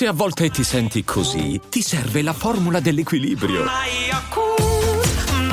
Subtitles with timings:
[0.00, 3.66] Se a volte ti senti così, ti serve la formula dell'equilibrio.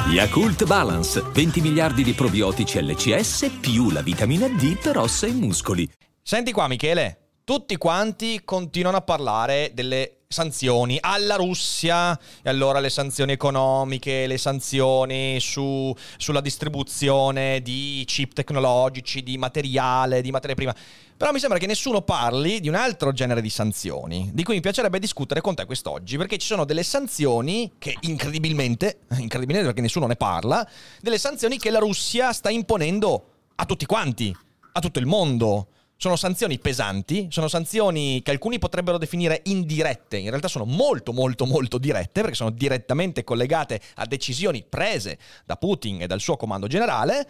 [0.10, 5.86] Yakult Balance, 20 miliardi di probiotici LCS più la vitamina D per ossa e muscoli.
[6.22, 12.90] Senti qua Michele, tutti quanti continuano a parlare delle sanzioni alla Russia e allora le
[12.90, 20.76] sanzioni economiche, le sanzioni su, sulla distribuzione di chip tecnologici, di materiale, di materia prima.
[21.16, 24.60] Però mi sembra che nessuno parli di un altro genere di sanzioni, di cui mi
[24.60, 30.08] piacerebbe discutere con te quest'oggi, perché ci sono delle sanzioni che incredibilmente, incredibilmente perché nessuno
[30.08, 30.68] ne parla,
[31.00, 34.36] delle sanzioni che la Russia sta imponendo a tutti quanti,
[34.74, 35.68] a tutto il mondo.
[36.00, 41.48] Sono sanzioni pesanti, sono sanzioni che alcuni potrebbero definire indirette, in realtà sono molto molto
[41.48, 46.68] molto dirette perché sono direttamente collegate a decisioni prese da Putin e dal suo comando
[46.68, 47.28] generale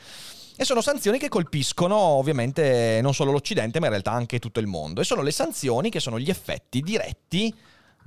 [0.57, 4.67] e sono sanzioni che colpiscono ovviamente non solo l'Occidente ma in realtà anche tutto il
[4.67, 7.55] mondo e sono le sanzioni che sono gli effetti diretti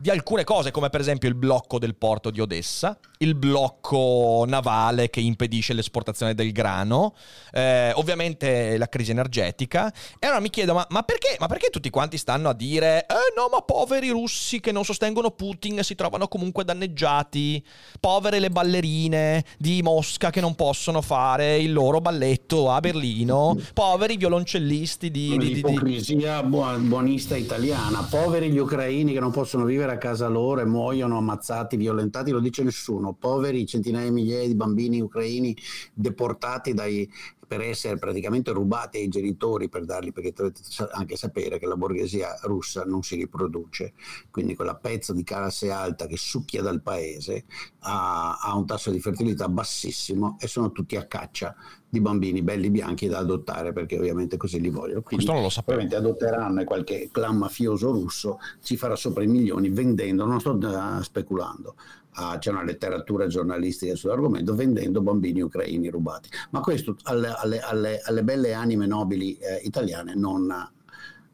[0.00, 5.10] di alcune cose, come per esempio il blocco del porto di Odessa, il blocco navale
[5.10, 7.14] che impedisce l'esportazione del grano,
[7.52, 9.92] eh, ovviamente la crisi energetica.
[10.18, 13.34] E allora mi chiedo, ma, ma, perché, ma, perché, tutti quanti stanno a dire, eh
[13.36, 17.62] no, ma poveri russi che non sostengono Putin si trovano comunque danneggiati,
[18.00, 24.16] povere le ballerine di Mosca che non possono fare il loro balletto a Berlino, poveri
[24.16, 25.36] violoncellisti di...
[25.36, 26.78] di, di, di...
[26.78, 31.76] buonista italiana, poveri gli ucraini che non possono vivere a casa loro e muoiono ammazzati,
[31.76, 33.12] violentati, lo dice nessuno.
[33.12, 35.56] Poveri centinaia di migliaia di bambini ucraini
[35.92, 37.08] deportati dai,
[37.50, 40.60] per essere praticamente rubati ai genitori per darli, perché dovete
[40.92, 43.94] anche sapere che la borghesia russa non si riproduce,
[44.30, 47.46] quindi quella pezza di classe alta che succhia dal paese
[47.80, 51.56] ha, ha un tasso di fertilità bassissimo e sono tutti a caccia
[51.88, 55.02] di bambini belli bianchi da adottare perché ovviamente così li vogliono.
[55.02, 55.80] Quindi Questo non lo sapevo.
[55.80, 61.02] Ovviamente adotteranno qualche clan mafioso russo ci farà sopra i milioni vendendo, non sto uh,
[61.02, 61.74] speculando,
[62.16, 66.28] uh, c'è una letteratura giornalistica sull'argomento, vendendo bambini ucraini rubati.
[66.50, 70.70] Ma questo alle, alle, alle, alle belle anime nobili eh, italiane non...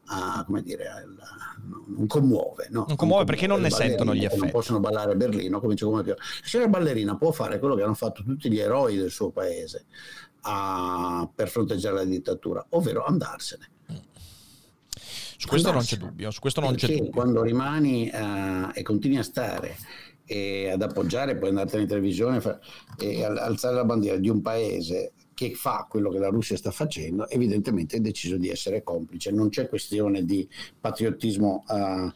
[0.09, 0.85] Uh, come dire,
[1.87, 2.67] non commuove.
[2.69, 2.85] No?
[2.87, 4.39] Non commuove perché non ne sentono gli effetti.
[4.39, 6.13] Non possono ballare a Berlino, dice come più.
[6.43, 9.85] Se la ballerina può fare quello che hanno fatto tutti gli eroi del suo paese
[10.43, 13.69] a, per fronteggiare la dittatura, ovvero andarsene.
[15.39, 17.11] Su questo non c'è dubbio, su questo non perché c'è dubbio.
[17.11, 19.77] quando rimani uh, e continui a stare
[20.27, 22.41] e ad appoggiare, poi andartene in televisione
[22.99, 27.29] e alzare la bandiera di un paese che fa quello che la Russia sta facendo,
[27.29, 29.31] evidentemente hai deciso di essere complice.
[29.31, 30.47] Non c'è questione di
[30.79, 32.11] patriottismo uh,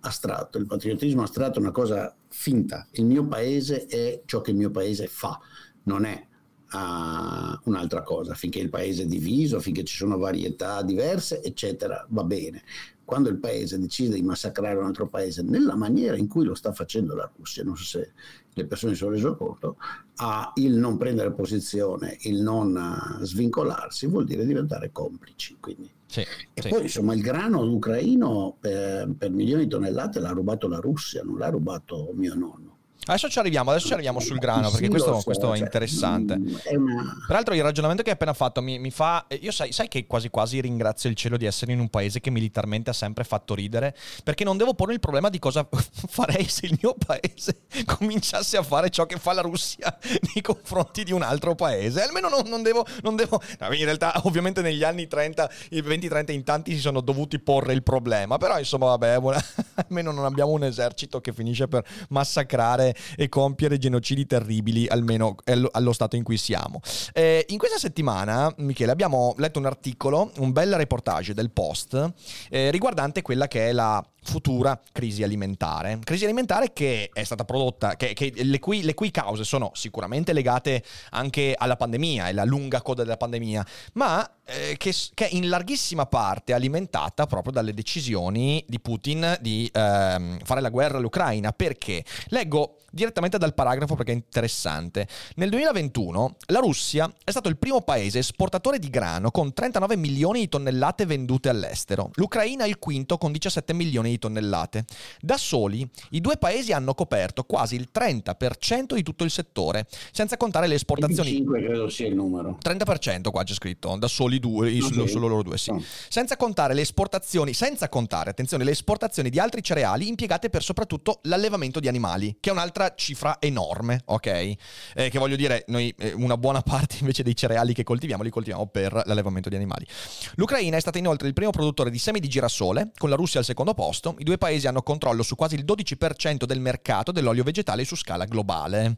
[0.00, 0.56] astratto.
[0.56, 2.86] Il patriottismo astratto è una cosa finta.
[2.92, 5.38] Il mio paese è ciò che il mio paese fa,
[5.82, 6.26] non è
[6.72, 8.34] uh, un'altra cosa.
[8.34, 12.62] Finché il paese è diviso, finché ci sono varietà diverse, eccetera, va bene
[13.10, 16.72] quando il paese decide di massacrare un altro paese nella maniera in cui lo sta
[16.72, 18.12] facendo la Russia, non so se
[18.54, 19.78] le persone si sono rese conto,
[20.18, 25.58] a il non prendere posizione, il non eh, svincolarsi, vuol dire diventare complici.
[26.06, 26.68] Sì, e sì.
[26.68, 31.36] poi insomma il grano ucraino per, per milioni di tonnellate l'ha rubato la Russia, non
[31.36, 32.76] l'ha rubato mio nonno.
[33.06, 36.38] Adesso ci arriviamo, adesso ci arriviamo sul grano perché questo, so, questo è cioè, interessante.
[36.38, 39.26] mm, è una- Peraltro il ragionamento che hai appena fatto mi, mi fa...
[39.40, 42.30] Io sai, sai che quasi quasi ringrazio il cielo di essere in un paese che
[42.30, 45.66] militarmente ha sempre fatto ridere, perché non devo porre il problema di cosa
[46.08, 49.96] farei se il mio paese cominciasse a fare ciò che fa la Russia
[50.34, 52.02] nei confronti di un altro paese.
[52.02, 52.86] Almeno non, non devo...
[53.02, 57.00] Non devo no, in realtà ovviamente negli anni 30, i 20-30 in tanti si sono
[57.00, 59.42] dovuti porre il problema, però insomma vabbè, buona-
[59.74, 65.92] almeno non abbiamo un esercito che finisce per massacrare e compiere genocidi terribili, almeno allo,
[65.92, 66.80] stato in cui siamo.
[67.12, 72.12] Eh, in questa settimana, Michele, abbiamo letto un articolo, un bel reportage del Post,
[72.50, 75.98] eh, riguardante quella che è la futura crisi alimentare.
[76.02, 80.32] Crisi alimentare che è stata prodotta, che, che le, cui, le cui cause sono sicuramente
[80.32, 85.34] legate anche alla pandemia e la lunga coda della pandemia, ma eh, che, che è
[85.34, 91.52] in larghissima parte alimentata proprio dalle decisioni di Putin di ehm, fare la guerra all'Ucraina.
[91.52, 92.04] Perché?
[92.28, 95.06] Leggo direttamente dal paragrafo perché è interessante.
[95.36, 100.40] Nel 2021 la Russia è stato il primo paese esportatore di grano con 39 milioni
[100.40, 102.10] di tonnellate vendute all'estero.
[102.14, 104.84] L'Ucraina il quinto con 17 milioni di tonnellate.
[105.20, 110.36] Da soli i due paesi hanno coperto quasi il 30% di tutto il settore, senza
[110.36, 112.58] contare le esportazioni 25 credo sia il numero.
[112.62, 115.70] 30% qua c'è scritto, da soli due, Ah, solo, solo loro due, sì.
[115.70, 115.80] Ah.
[116.08, 121.20] Senza contare le esportazioni, senza contare, attenzione, le esportazioni di altri cereali impiegate per soprattutto
[121.22, 124.26] l'allevamento di animali, che è un'altra cifra enorme, ok?
[124.26, 124.56] Eh,
[124.94, 128.66] che voglio dire, noi eh, una buona parte invece dei cereali che coltiviamo li coltiviamo
[128.66, 129.86] per l'allevamento di animali.
[130.34, 133.44] L'Ucraina è stata inoltre il primo produttore di semi di girasole, con la Russia al
[133.44, 134.14] secondo posto.
[134.18, 138.24] I due paesi hanno controllo su quasi il 12% del mercato dell'olio vegetale su scala
[138.24, 138.96] globale.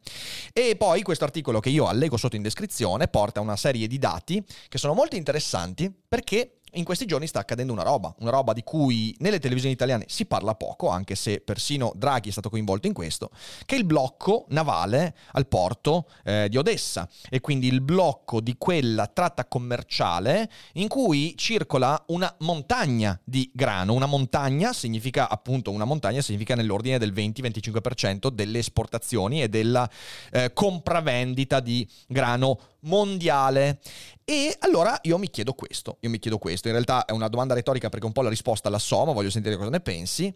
[0.52, 4.42] E poi questo articolo che io allego sotto in descrizione porta una serie di dati
[4.68, 8.62] che sono molto interessanti perché in questi giorni sta accadendo una roba, una roba di
[8.62, 12.92] cui nelle televisioni italiane si parla poco, anche se persino Draghi è stato coinvolto in
[12.92, 13.30] questo,
[13.66, 18.56] che è il blocco navale al porto eh, di Odessa e quindi il blocco di
[18.56, 23.92] quella tratta commerciale in cui circola una montagna di grano.
[23.92, 29.88] Una montagna significa appunto una montagna significa nell'ordine del 20-25% delle esportazioni e della
[30.30, 33.80] eh, compravendita di grano mondiale.
[34.24, 37.54] E allora io mi chiedo questo, io mi chiedo questo, in realtà è una domanda
[37.54, 40.34] retorica perché un po' la risposta la so, ma voglio sentire cosa ne pensi.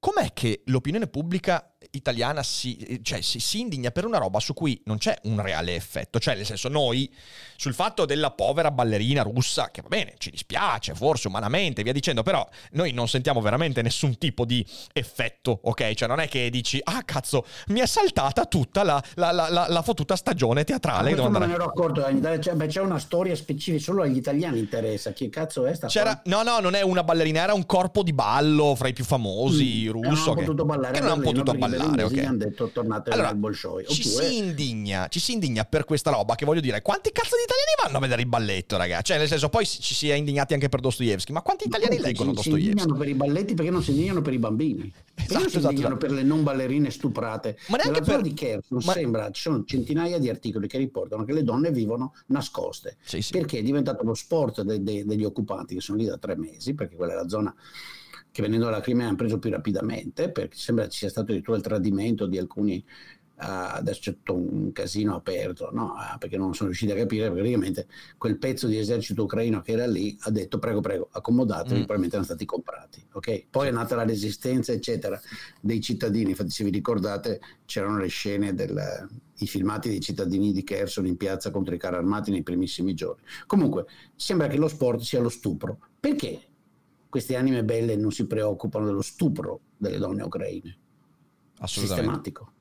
[0.00, 4.80] Com'è che l'opinione pubblica italiana si, cioè, si, si indigna per una roba su cui
[4.84, 6.18] non c'è un reale effetto?
[6.18, 7.12] Cioè, nel senso, noi
[7.56, 12.22] sul fatto della povera ballerina russa, che va bene, ci dispiace, forse umanamente, via dicendo,
[12.22, 15.94] però noi non sentiamo veramente nessun tipo di effetto, ok?
[15.94, 19.66] Cioè, non è che dici, ah cazzo, mi è saltata tutta la, la, la, la,
[19.68, 21.14] la fottuta stagione teatrale.
[21.14, 22.02] Non me ne ero accorto,
[22.38, 25.12] c'è, beh, c'è una storia specifica, solo agli italiani interessa.
[25.12, 28.12] Chi cazzo è sta C'era, no, no, non è una ballerina, era un corpo di
[28.12, 30.34] ballo fra i più famosi Mm, russo.
[30.34, 32.20] che non ballare che non hanno potuto i ballare, berlinesi ok.
[32.20, 33.86] gli hanno detto tornate Allora, al Bolshoi.
[33.86, 37.42] ci si indigna, ci si indigna per questa roba che voglio dire, quanti cazzo di
[37.42, 39.04] italiani vanno a vedere il balletto, ragazzi?
[39.04, 42.12] Cioè, nel senso, poi ci si è indignati anche per Dostoevsky, ma quanti italiani Comunque,
[42.24, 42.70] leggono si- Si Dostoevsky?
[42.70, 44.92] indignano per i balletti perché non si indignano per i bambini.
[45.18, 46.14] Perché non Esatto, si esatto, indignano esatto.
[46.14, 47.58] per le non ballerine stuprate.
[47.68, 51.24] Ma neanche Nella per- di Kherson ma- sembra ci sono centinaia di articoli che riportano
[51.24, 52.96] che le donne vivono nascoste.
[53.04, 53.32] Sì, sì.
[53.32, 56.74] Perché è diventato lo sport de- de- degli occupanti che sono lì da tre mesi,
[56.74, 57.52] perché quella è la zona
[58.38, 61.62] che venendo dalla Crimea hanno preso più rapidamente, perché sembra ci sia stato addirittura il
[61.64, 62.84] tradimento di alcuni
[63.40, 65.94] ah, adesso c'è tutto un casino aperto, no?
[65.94, 69.86] Ah, perché non sono riusciti a capire, praticamente quel pezzo di esercito ucraino che era
[69.88, 71.84] lì ha detto prego, prego, accomodatevi, Mm.
[71.84, 73.46] probabilmente erano stati comprati, ok?
[73.50, 75.20] Poi è nata la resistenza, eccetera,
[75.60, 79.08] dei cittadini, infatti se vi ricordate c'erano le scene del,
[79.38, 83.22] i filmati dei cittadini di Kherson in piazza contro i carri armati nei primissimi giorni.
[83.46, 85.78] Comunque, sembra che lo sport sia lo stupro.
[86.00, 86.47] Perché
[87.08, 90.78] queste anime belle non si preoccupano dello stupro delle donne ucraine?
[91.60, 92.04] Assolutamente.
[92.04, 92.52] sistematico.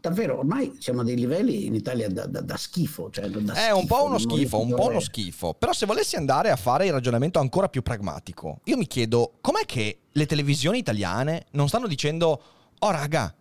[0.00, 3.08] Davvero, ormai siamo a dei livelli in Italia da, da- da schifo.
[3.08, 5.54] Cioè da È un po' schifo, uno schifo, un po' uno schifo.
[5.54, 9.64] Però se volessi andare a fare il ragionamento ancora più pragmatico, io mi chiedo com'è
[9.64, 12.42] che le televisioni italiane non stanno dicendo
[12.80, 13.32] "Oh raga,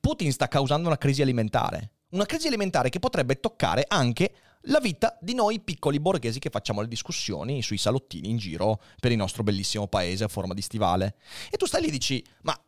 [0.00, 1.90] Putin sta causando una crisi alimentare".
[2.12, 4.32] Una crisi alimentare che potrebbe toccare anche
[4.66, 9.10] la vita di noi piccoli borghesi che facciamo le discussioni sui salottini in giro per
[9.10, 11.16] il nostro bellissimo paese a forma di stivale.
[11.50, 12.58] E tu stai lì e dici "Ma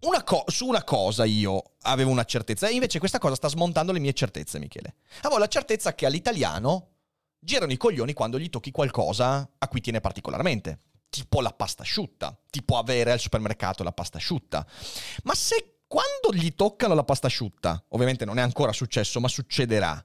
[0.00, 3.92] una co- su una cosa io avevo una certezza e invece questa cosa sta smontando
[3.92, 4.94] le mie certezze, Michele.
[5.20, 6.88] Avevo la certezza che all'italiano
[7.38, 10.80] girano i coglioni quando gli tocchi qualcosa a cui tiene particolarmente.
[11.10, 14.64] Tipo la pasta asciutta, tipo avere al supermercato la pasta asciutta.
[15.24, 20.02] Ma se quando gli toccano la pasta asciutta, ovviamente non è ancora successo, ma succederà.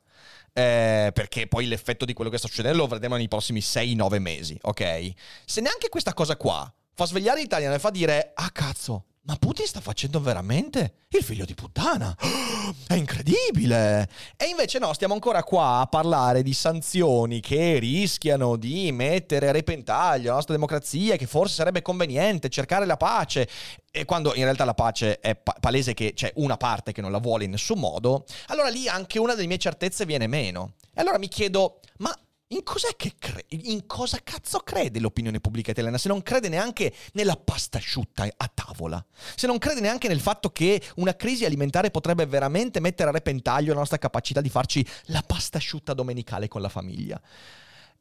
[0.58, 4.58] Eh, perché poi l'effetto di quello che sta succedendo lo vedremo nei prossimi 6-9 mesi,
[4.62, 5.12] ok?
[5.44, 9.66] Se neanche questa cosa qua fa svegliare l'italiano e fa dire, ah cazzo, ma Putin
[9.66, 12.16] sta facendo veramente il figlio di puttana.
[12.88, 14.08] È incredibile.
[14.38, 19.52] E invece no, stiamo ancora qua a parlare di sanzioni che rischiano di mettere a
[19.52, 23.50] repentaglio la nostra democrazia, che forse sarebbe conveniente cercare la pace.
[23.92, 27.12] E quando in realtà la pace è pa- palese che c'è una parte che non
[27.12, 30.74] la vuole in nessun modo, allora lì anche una delle mie certezze viene meno.
[30.94, 32.16] E allora mi chiedo, ma
[32.50, 37.80] in cre- in cosa cazzo crede l'opinione pubblica italiana se non crede neanche nella pasta
[37.80, 39.04] asciutta a tavola?
[39.36, 43.74] Se non crede neanche nel fatto che una crisi alimentare potrebbe veramente mettere a repentaglio
[43.74, 47.20] la nostra capacità di farci la pasta asciutta domenicale con la famiglia?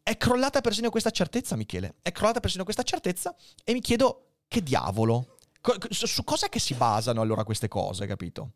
[0.02, 1.94] È crollata persino questa certezza, Michele.
[2.02, 3.34] È crollata persino questa certezza
[3.64, 5.38] e mi chiedo che diavolo.
[5.62, 8.52] Co- su su cosa che si basano allora queste cose, capito?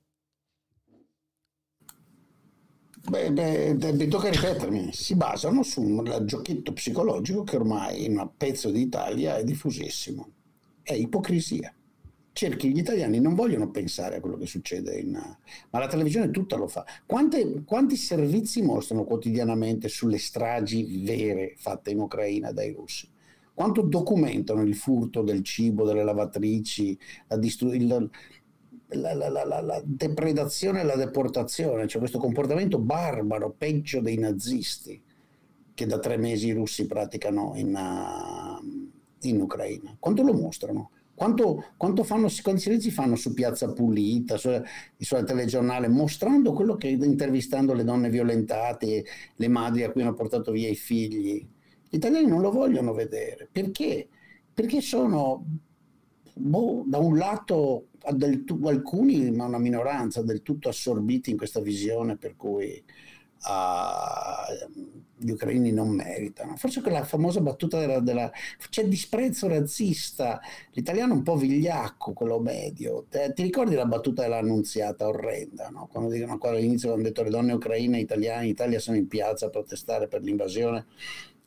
[3.09, 8.31] Beh, beh, mi tocca ripetermi, si basano su un giochetto psicologico che ormai in un
[8.37, 10.29] pezzo d'Italia è diffusissimo.
[10.83, 11.73] È ipocrisia.
[12.33, 15.13] Cerchi, gli italiani non vogliono pensare a quello che succede in...
[15.13, 16.85] Ma la televisione tutta lo fa.
[17.07, 23.09] Quante- quanti servizi mostrano quotidianamente sulle stragi vere fatte in Ucraina dai russi?
[23.55, 26.97] Quanto documentano il furto del cibo, delle lavatrici,
[27.27, 28.11] la distru- il-
[28.91, 35.03] la, la- la- la- depredazione e la deportazione, cioè questo comportamento barbaro, peggio dei nazisti.
[35.75, 39.97] che da tre mesi i russi praticano in, uh, in Ucraina?
[39.99, 40.91] Quanto lo mostrano?
[41.15, 44.51] Quanto, quanto, fanno, quanti silenzi fanno su Piazza Pulita, su,
[44.97, 49.05] sul telegiornale, mostrando quello che intervistando le donne violentate,
[49.37, 51.47] le madri a cui hanno portato via i figli.
[51.89, 53.49] Gli italiani non lo vogliono vedere.
[53.51, 54.09] Perché?
[54.55, 55.45] Perché sono,
[56.35, 62.17] boh, da un lato, del, alcuni, ma una minoranza, del tutto assorbiti in questa visione
[62.17, 62.83] per cui
[63.45, 66.57] uh, gli ucraini non meritano.
[66.57, 68.31] Forse quella famosa battuta della, della
[68.71, 70.41] c'è disprezzo razzista,
[70.73, 73.07] l'italiano un po' vigliacco, quello medio.
[73.09, 75.89] Te, ti ricordi la battuta dell'annunziata orrenda, no?
[75.91, 79.09] quando dicono qua all'inizio hanno detto le donne ucraine e italiane in Italia sono in
[79.09, 80.87] piazza a protestare per l'invasione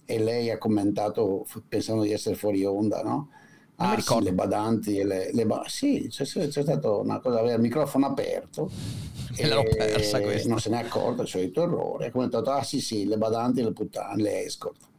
[0.05, 3.29] e lei ha commentato pensando di essere fuori onda, no?
[3.77, 7.55] Ah, sì, le badanti e le, le ba- sì, c'è, c'è stata una cosa, aveva
[7.55, 8.69] il microfono aperto
[9.35, 10.49] e l'ho persa questa.
[10.49, 13.61] non se ne è accorto, il solito errore, ha commentato, ah sì sì, le badanti
[13.61, 14.89] e le puttane, le escort.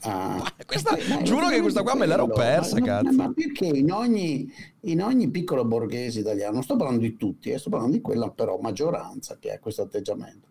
[0.00, 3.12] Ah, questa, perché, giuro che questa qua me l'ero persa, ma, cazzo.
[3.12, 4.48] Ma, perché in ogni,
[4.82, 8.30] in ogni, piccolo borghese italiano, non sto parlando di tutti, eh, sto parlando di quella
[8.30, 10.45] però maggioranza che ha questo atteggiamento.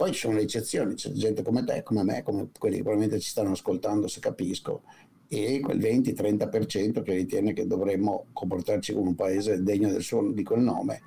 [0.00, 3.20] Poi ci sono le eccezioni, c'è gente come te, come me, come quelli che probabilmente
[3.20, 4.80] ci stanno ascoltando, se capisco,
[5.28, 10.60] e quel 20-30% che ritiene che dovremmo comportarci come un paese degno suo, di quel
[10.62, 11.02] nome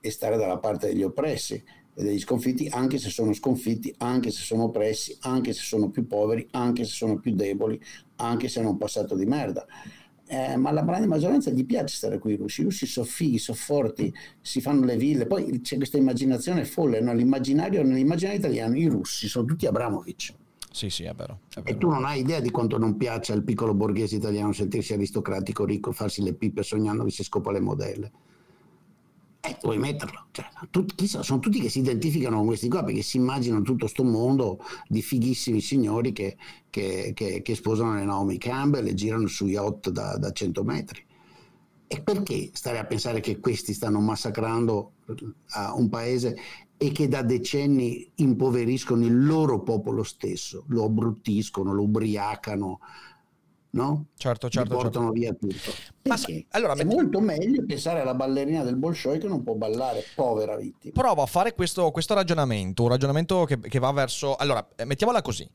[0.00, 1.62] e stare dalla parte degli oppressi
[1.92, 6.06] e degli sconfitti, anche se sono sconfitti, anche se sono oppressi, anche se sono più
[6.06, 7.78] poveri, anche se sono più deboli,
[8.16, 9.66] anche se hanno un passato di merda.
[10.28, 12.60] Eh, ma la grande maggioranza gli piace stare qui i russi.
[12.60, 15.26] I russi sono fighi, sono forti, si fanno le ville.
[15.26, 17.14] Poi c'è questa immaginazione folle, no?
[17.14, 20.34] l'immaginario, nell'immaginario italiano i russi sono tutti Abramovic
[20.70, 21.76] sì, sì, è vero, è vero.
[21.76, 25.64] E tu non hai idea di quanto non piace al piccolo borghese italiano sentirsi aristocratico,
[25.64, 28.12] ricco, farsi le pippe sognando che si scopa le modelle.
[29.48, 30.26] Eh, vuoi metterlo.
[30.30, 33.84] Cioè, tutti, chissà, sono tutti che si identificano con questi qua perché si immaginano tutto
[33.84, 36.36] questo mondo di fighissimi signori che,
[36.68, 41.02] che, che, che, sposano le Naomi Campbell e girano su yacht da, da 100 metri.
[41.86, 44.92] E perché stare a pensare che questi stanno massacrando
[45.74, 46.36] un paese
[46.76, 52.80] e che da decenni impoveriscono il loro popolo stesso, lo abbruttiscono, lo ubriacano,
[53.70, 54.06] no?
[54.16, 54.74] Certo, certo.
[54.74, 55.18] Li portano certo.
[55.18, 55.72] via tutto.
[56.04, 56.16] Ma
[56.50, 60.92] allora, è molto meglio pensare alla ballerina del Bolshoi che non può ballare, povera vittima.
[60.94, 64.36] Provo a fare questo, questo ragionamento, un ragionamento che, che, va verso...
[64.36, 65.48] Allora, eh, mettiamola così.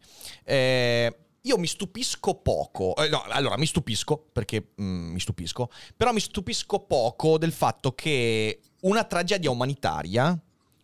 [0.43, 6.13] Eh, io mi stupisco poco, eh, no, allora mi stupisco perché mm, mi stupisco, però
[6.13, 10.39] mi stupisco poco del fatto che una tragedia umanitaria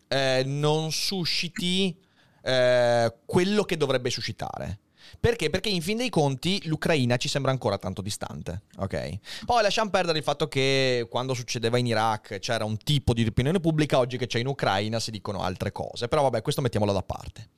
[0.08, 1.96] eh, non susciti
[2.42, 4.78] eh, quello che dovrebbe suscitare.
[5.18, 5.50] Perché?
[5.50, 9.18] Perché in fin dei conti l'Ucraina ci sembra ancora tanto distante, ok?
[9.44, 13.60] Poi lasciamo perdere il fatto che quando succedeva in Iraq c'era un tipo di opinione
[13.60, 17.02] pubblica, oggi che c'è in Ucraina si dicono altre cose, però vabbè, questo mettiamolo da
[17.02, 17.50] parte.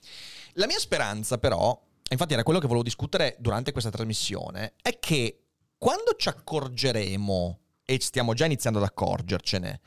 [0.54, 1.78] La mia speranza però,
[2.10, 5.38] infatti era quello che volevo discutere durante questa trasmissione, è che
[5.78, 9.80] quando ci accorgeremo, e stiamo già iniziando ad accorgercene,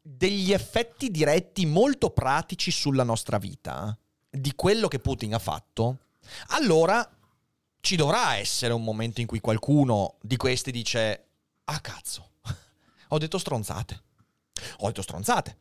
[0.00, 3.98] degli effetti diretti molto pratici sulla nostra vita
[4.30, 5.98] di quello che Putin ha fatto,
[6.48, 7.08] allora
[7.80, 11.26] ci dovrà essere un momento in cui qualcuno di questi dice,
[11.64, 12.30] ah cazzo,
[13.08, 14.02] ho detto stronzate,
[14.78, 15.58] ho detto stronzate.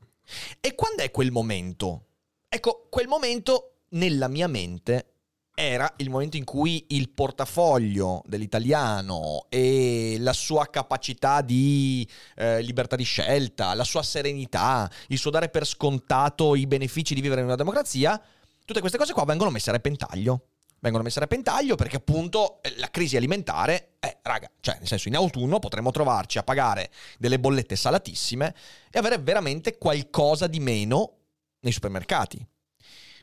[0.59, 2.05] E quando è quel momento?
[2.49, 5.15] Ecco, quel momento nella mia mente
[5.53, 12.97] era il momento in cui il portafoglio dell'italiano e la sua capacità di eh, libertà
[12.97, 17.47] di scelta, la sua serenità, il suo dare per scontato i benefici di vivere in
[17.47, 18.21] una democrazia,
[18.65, 20.47] tutte queste cose qua vengono messe a repentaglio.
[20.79, 25.07] Vengono messe a repentaglio perché appunto eh, la crisi alimentare, eh, raga, cioè nel senso
[25.07, 28.53] in autunno potremmo trovarci a pagare delle bollette salatissime
[28.91, 31.13] e avere veramente qualcosa di meno
[31.61, 32.45] nei supermercati.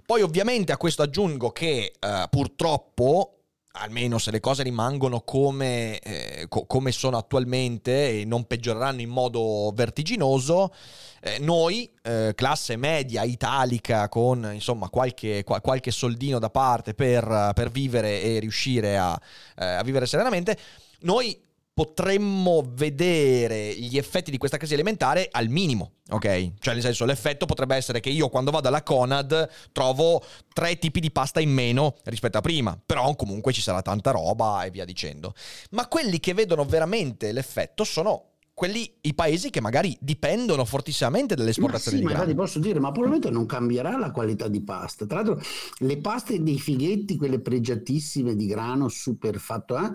[0.04, 3.41] Poi ovviamente a questo aggiungo che eh, purtroppo
[3.73, 9.09] almeno se le cose rimangono come, eh, co- come, sono attualmente e non peggioreranno in
[9.09, 10.75] modo vertiginoso,
[11.21, 17.52] eh, noi, eh, classe media italica con insomma qualche, qual- qualche soldino da parte per,
[17.55, 19.19] per vivere e riuscire a,
[19.57, 20.59] eh, a vivere serenamente,
[21.00, 21.41] noi
[21.75, 26.52] potremmo vedere gli effetti di questa crisi alimentare al minimo, ok?
[26.59, 31.00] Cioè, nel senso, l'effetto potrebbe essere che io quando vado alla Conad trovo tre tipi
[31.00, 34.85] di pasta in meno rispetto a prima, però comunque ci sarà tanta roba e via
[34.85, 35.35] dicendo.
[35.71, 42.02] Ma quelli che vedono veramente l'effetto sono quelli i paesi che magari dipendono fortissimamente dall'esportazione
[42.02, 42.35] ma sì, di grano.
[42.35, 45.07] Posso dire, ma probabilmente non cambierà la qualità di pasta.
[45.07, 45.43] Tra l'altro,
[45.79, 49.91] le paste dei fighetti, quelle pregiatissime di grano super fatto, eh?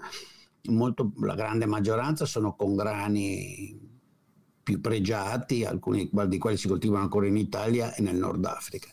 [0.67, 3.87] Molto, la grande maggioranza sono con grani
[4.67, 8.89] più pregiati, alcuni di quali si coltivano ancora in Italia e nel Nord Africa,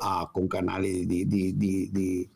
[0.00, 2.30] ah, con canali di, di, di,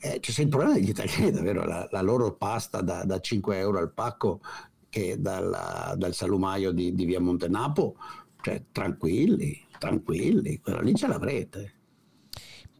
[0.00, 3.78] Eh, c'è il problema degli italiani, davvero, la, la loro pasta da, da, 5 euro
[3.78, 4.40] al pacco
[4.88, 7.94] che dal, dal salumaio di, di, via Montenapo,
[8.42, 11.72] cioè tranquilli, tranquilli, quella lì ce l'avrete.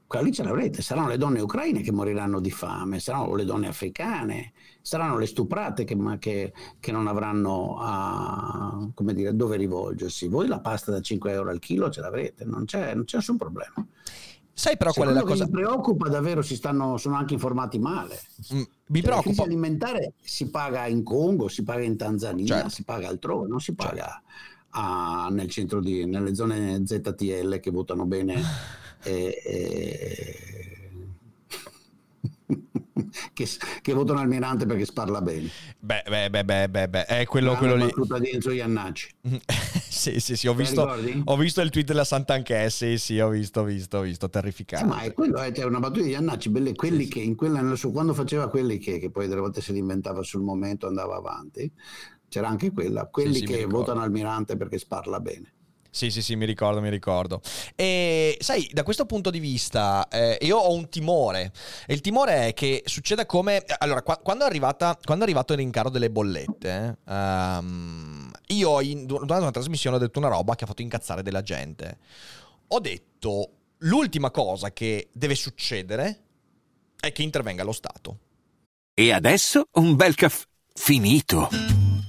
[0.04, 3.68] Quella lì ce l'avrete, saranno le donne ucraine che moriranno di fame, saranno le donne
[3.68, 4.52] africane,
[4.84, 10.28] saranno le stuprate che, che, che non avranno a, dire, dove rivolgersi.
[10.28, 13.38] Voi la pasta da 5 euro al chilo ce l'avrete, non c'è, non c'è nessun
[13.38, 13.74] problema.
[14.52, 15.46] Sai però qual è la cosa?
[15.46, 18.20] Mi preoccupa davvero, si stanno, sono anche informati male.
[18.52, 18.66] Mm, mi
[19.00, 19.10] cioè, preoccupa.
[19.14, 22.68] La crisi alimentare si paga in Congo, si paga in Tanzania, certo.
[22.68, 24.22] si paga altrove, non si paga certo.
[24.68, 28.42] a, nel centro di, nelle zone ZTL che votano bene.
[29.02, 30.38] e, e
[33.32, 33.46] che,
[33.80, 35.48] che, votano Almirante perché sparla bene.
[35.78, 37.04] Beh, beh, beh, beh, beh, beh.
[37.06, 37.92] è quello, ah, quello lì.
[38.20, 39.14] di Enzo Iannacci.
[39.88, 40.82] sì, sì, sì, ho visto,
[41.24, 44.84] ho visto, il tweet della Sant'Anché, sì, sì, ho visto, ho visto, ho visto, terrificante.
[44.84, 47.36] Eh, ma è quello, è cioè, una battuta di Iannacci, belle, quelli sì, che in
[47.36, 51.16] quella, quando faceva quelli che, che poi delle volte se li inventava sul momento andava
[51.16, 51.70] avanti,
[52.28, 55.53] c'era anche quella, quelli sì, che votano Almirante perché sparla bene.
[55.94, 57.40] Sì, sì, sì, mi ricordo, mi ricordo.
[57.76, 61.52] E sai, da questo punto di vista, eh, io ho un timore.
[61.86, 63.62] E il timore è che succeda come.
[63.78, 69.06] Allora, qua, quando, è arrivata, quando, è arrivato il rincaro delle bollette, um, io in,
[69.06, 71.98] durante una trasmissione ho detto una roba che ha fatto incazzare della gente.
[72.66, 76.22] Ho detto: l'ultima cosa che deve succedere
[76.98, 78.18] è che intervenga lo Stato.
[78.94, 81.93] E adesso un bel caffè finito.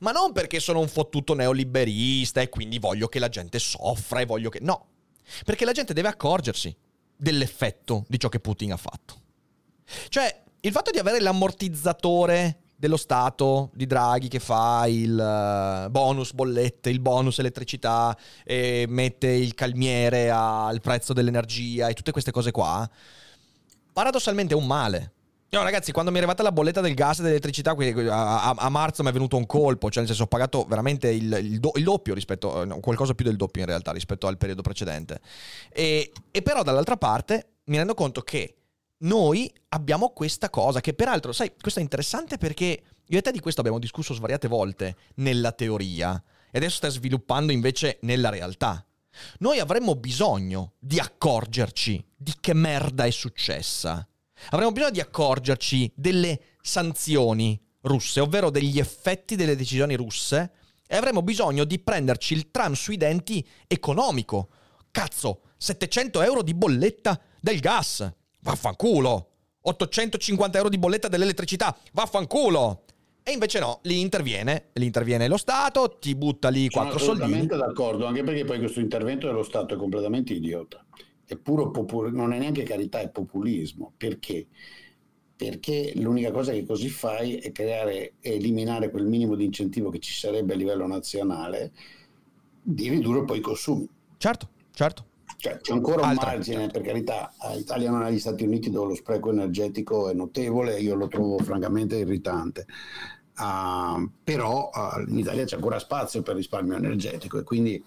[0.00, 4.26] ma non perché sono un fottuto neoliberista e quindi voglio che la gente soffra e
[4.26, 4.60] voglio che...
[4.60, 4.86] No,
[5.44, 6.74] perché la gente deve accorgersi
[7.16, 9.14] dell'effetto di ciò che Putin ha fatto.
[10.08, 16.32] Cioè, il fatto di avere l'ammortizzatore dello Stato di Draghi che fa il uh, bonus
[16.32, 22.50] bollette, il bonus elettricità e mette il calmiere al prezzo dell'energia e tutte queste cose
[22.52, 22.88] qua,
[23.92, 25.12] paradossalmente è un male.
[25.52, 28.68] No, ragazzi, quando mi è arrivata la bolletta del gas e dell'elettricità, a, a, a,
[28.68, 31.72] marzo mi è venuto un colpo, cioè nel senso ho pagato veramente il, il, do,
[31.74, 35.20] il doppio rispetto, no, qualcosa più del doppio in realtà rispetto al periodo precedente.
[35.72, 38.58] E, e però dall'altra parte mi rendo conto che
[38.98, 43.40] noi abbiamo questa cosa, che peraltro, sai, questo è interessante perché io e te di
[43.40, 48.84] questo abbiamo discusso svariate volte nella teoria e adesso sta sviluppando invece nella realtà.
[49.38, 54.06] Noi avremmo bisogno di accorgerci di che merda è successa
[54.50, 60.52] Avremo bisogno di accorgerci delle sanzioni russe, ovvero degli effetti delle decisioni russe,
[60.86, 64.48] e avremo bisogno di prenderci il tram sui denti economico.
[64.90, 68.12] Cazzo, 700 euro di bolletta del gas.
[68.40, 69.28] Vaffanculo.
[69.62, 71.76] 850 euro di bolletta dell'elettricità.
[71.92, 72.84] Vaffanculo.
[73.22, 77.28] E invece no, lì interviene, lì interviene lo Stato, ti butta lì quattro soldini.
[77.28, 80.84] Sono assolutamente d'accordo, anche perché poi questo intervento dello Stato è completamente idiota
[81.30, 83.92] è puro popul- non è neanche carità, è populismo.
[83.96, 84.48] Perché?
[85.36, 90.00] Perché l'unica cosa che così fai è creare e eliminare quel minimo di incentivo che
[90.00, 91.70] ci sarebbe a livello nazionale
[92.60, 93.88] di ridurre poi i consumi.
[94.16, 95.06] Certo, certo.
[95.36, 96.32] Cioè, c'è ancora un Altra.
[96.32, 100.80] margine, per carità, Italia non è gli Stati Uniti dove lo spreco energetico è notevole,
[100.80, 102.66] io lo trovo francamente irritante.
[103.38, 107.82] Uh, però uh, in Italia c'è ancora spazio per risparmio energetico e quindi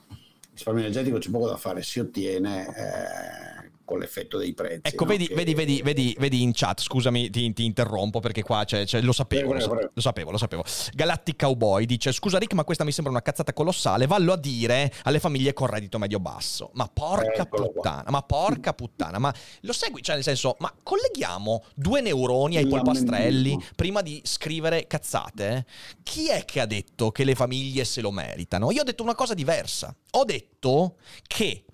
[0.54, 3.53] risparmio energetico c'è poco da fare, si ottiene eh,
[3.86, 4.82] con l'effetto dei prezzi.
[4.84, 5.12] Ecco, no?
[5.12, 5.36] vedi, che...
[5.36, 9.12] vedi, vedi, vedi, vedi, in chat, scusami, ti, ti interrompo perché qua c'è, c'è, lo,
[9.12, 9.92] sapevo, prego, lo, prego.
[9.94, 10.64] lo, sapevo, lo sapevo.
[10.94, 14.08] Galactic Cowboy dice: Scusa, Rick, ma questa mi sembra una cazzata colossale.
[14.08, 16.72] Vallo a dire alle famiglie con reddito medio-basso.
[16.74, 18.12] Ma porca Eccolo puttana, qua.
[18.12, 20.02] ma porca puttana, ma lo segui?
[20.02, 25.66] Cioè, nel senso, ma colleghiamo due neuroni ai polpastrelli prima di scrivere cazzate?
[26.04, 28.72] Chi è che ha detto che le famiglie se lo meritano?
[28.72, 29.96] Io ho detto una cosa diversa.
[30.12, 30.96] Ho detto
[31.28, 31.66] che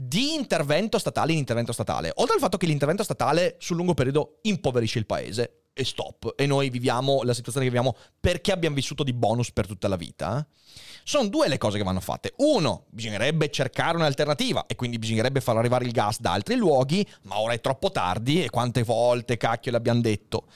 [0.00, 2.12] di intervento statale in intervento statale.
[2.16, 6.46] Oltre al fatto che l'intervento statale sul lungo periodo impoverisce il paese e stop, e
[6.46, 10.46] noi viviamo la situazione che viviamo perché abbiamo vissuto di bonus per tutta la vita.
[11.02, 12.32] Sono due le cose che vanno fatte.
[12.36, 17.40] Uno, bisognerebbe cercare un'alternativa e quindi bisognerebbe far arrivare il gas da altri luoghi, ma
[17.40, 20.46] ora è troppo tardi e quante volte cacchio l'abbiamo detto.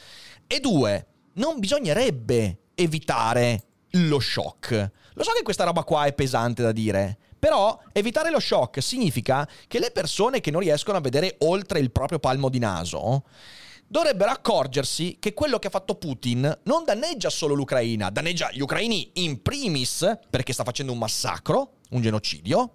[0.46, 4.90] E due, non bisognerebbe evitare lo shock.
[5.14, 9.48] Lo so che questa roba qua è pesante da dire, però evitare lo shock significa
[9.66, 13.24] che le persone che non riescono a vedere oltre il proprio palmo di naso
[13.85, 19.11] dovrebbero accorgersi che quello che ha fatto Putin non danneggia solo l'Ucraina, danneggia gli ucraini
[19.14, 22.74] in primis perché sta facendo un massacro, un genocidio,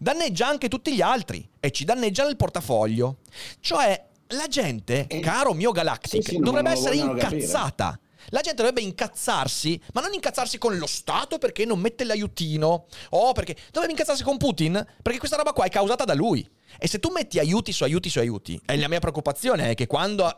[0.00, 3.18] danneggia anche tutti gli altri e ci danneggia nel portafoglio.
[3.60, 7.90] Cioè, la gente, eh, caro mio Galactic, sì, sì, dovrebbe essere incazzata.
[7.90, 8.08] Capire.
[8.28, 13.32] La gente dovrebbe incazzarsi, ma non incazzarsi con lo Stato perché non mette l'aiutino, o
[13.32, 16.48] perché dovrebbe incazzarsi con Putin perché questa roba qua è causata da lui.
[16.78, 19.86] E se tu metti aiuti su aiuti su aiuti, e la mia preoccupazione è che
[19.86, 20.32] quando,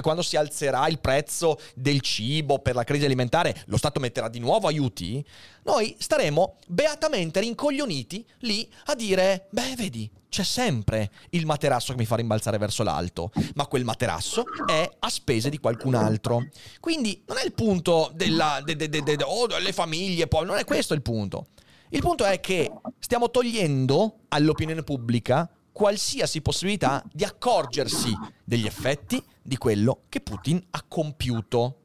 [0.00, 4.38] quando, si alzerà il prezzo del cibo per la crisi alimentare, lo Stato metterà di
[4.38, 5.24] nuovo aiuti,
[5.64, 12.06] noi staremo beatamente rincoglioniti lì a dire, beh vedi, c'è sempre il materasso che mi
[12.06, 16.48] fa rimbalzare verso l'alto, ma quel materasso è a spese di qualcun altro.
[16.80, 20.64] Quindi non è il punto della, de, de, de, oh, delle famiglie, poi non è
[20.64, 21.46] questo il punto.
[21.90, 29.56] Il punto è che stiamo togliendo all'opinione pubblica qualsiasi possibilità di accorgersi degli effetti di
[29.56, 31.80] quello che Putin ha compiuto.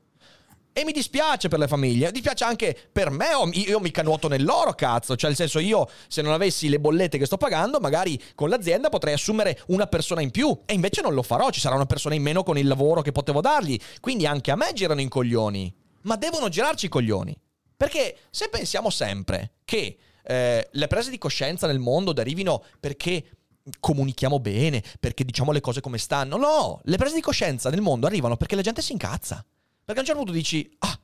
[0.72, 4.74] E mi dispiace per le famiglie, mi dispiace anche per me, io mica nuoto nell'oro,
[4.74, 8.48] cazzo, cioè nel senso io se non avessi le bollette che sto pagando, magari con
[8.48, 11.86] l'azienda potrei assumere una persona in più e invece non lo farò, ci sarà una
[11.88, 15.08] persona in meno con il lavoro che potevo dargli, quindi anche a me girano i
[15.10, 17.38] coglioni, ma devono girarci i coglioni.
[17.76, 23.38] Perché se pensiamo sempre che eh, le prese di coscienza nel mondo derivino perché
[23.80, 28.08] comunichiamo bene, perché diciamo le cose come stanno, no, le prese di coscienza nel mondo
[28.08, 29.46] arrivano perché la gente si incazza.
[29.86, 31.00] Perché a un certo punto dici, ah,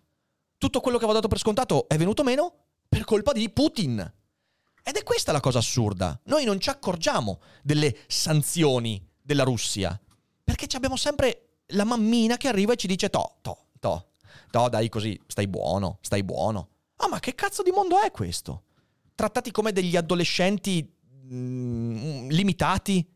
[0.57, 2.53] tutto quello che avevo dato per scontato è venuto meno
[2.89, 4.13] per colpa di Putin.
[4.83, 6.19] Ed è questa la cosa assurda.
[6.23, 9.99] Noi non ci accorgiamo delle sanzioni della Russia,
[10.43, 14.07] perché abbiamo sempre la mammina che arriva e ci dice, to, to, to,
[14.49, 16.69] to, dai così, stai buono, stai buono.
[16.97, 18.63] Ah, ma che cazzo di mondo è questo?
[19.15, 20.87] Trattati come degli adolescenti
[21.29, 23.07] mh, mm, limitati.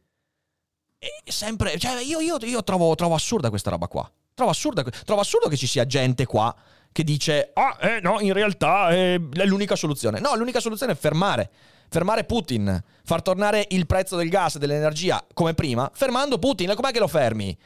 [0.98, 4.12] E sempre, cioè, io, io, io trovo, trovo, assurda questa roba qua.
[4.34, 6.54] Trovo, assurda, trovo assurdo che ci sia gente qua
[6.92, 10.20] che dice: Ah, eh, no, in realtà è l'unica soluzione.
[10.20, 11.52] No, l'unica soluzione è fermare.
[11.92, 16.74] Fermare Putin, far tornare il prezzo del gas e dell'energia come prima, fermando Putin.
[16.76, 17.58] Com'è che lo fermi?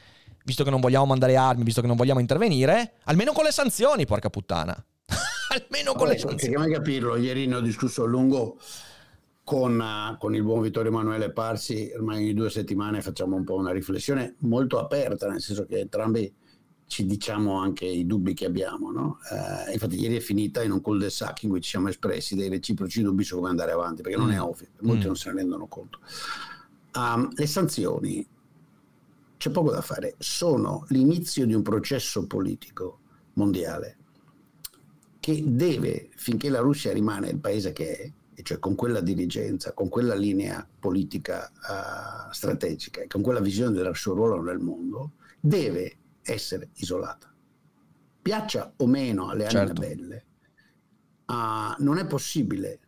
[0.44, 4.06] Visto che non vogliamo mandare armi, visto che non vogliamo intervenire, almeno con le sanzioni,
[4.06, 4.74] porca puttana.
[5.54, 6.54] Almeno con le sanzioni.
[6.54, 8.58] Perché capirlo, ieri ne ho discusso a lungo
[9.44, 13.54] con, uh, con, il buon Vittorio Emanuele Parsi, ormai ogni due settimane facciamo un po'
[13.54, 16.32] una riflessione molto aperta, nel senso che entrambi
[16.86, 18.90] ci diciamo anche i dubbi che abbiamo.
[18.90, 19.18] No?
[19.30, 23.02] Uh, infatti ieri è finita in un cul-de-sac in cui ci siamo espressi dei reciproci
[23.02, 24.42] dubbi su come andare avanti, perché non è mm.
[24.42, 25.06] ovvio, molti mm.
[25.06, 25.98] non se ne rendono conto.
[26.94, 28.26] Um, le sanzioni,
[29.36, 33.00] c'è poco da fare, sono l'inizio di un processo politico
[33.34, 33.98] mondiale
[35.24, 39.72] che deve, finché la Russia rimane il paese che è, e cioè con quella dirigenza,
[39.72, 45.12] con quella linea politica uh, strategica e con quella visione del suo ruolo nel mondo,
[45.40, 47.34] deve essere isolata.
[48.20, 49.80] Piaccia o meno alle anime certo.
[49.80, 50.24] belle,
[51.24, 52.80] uh, non è possibile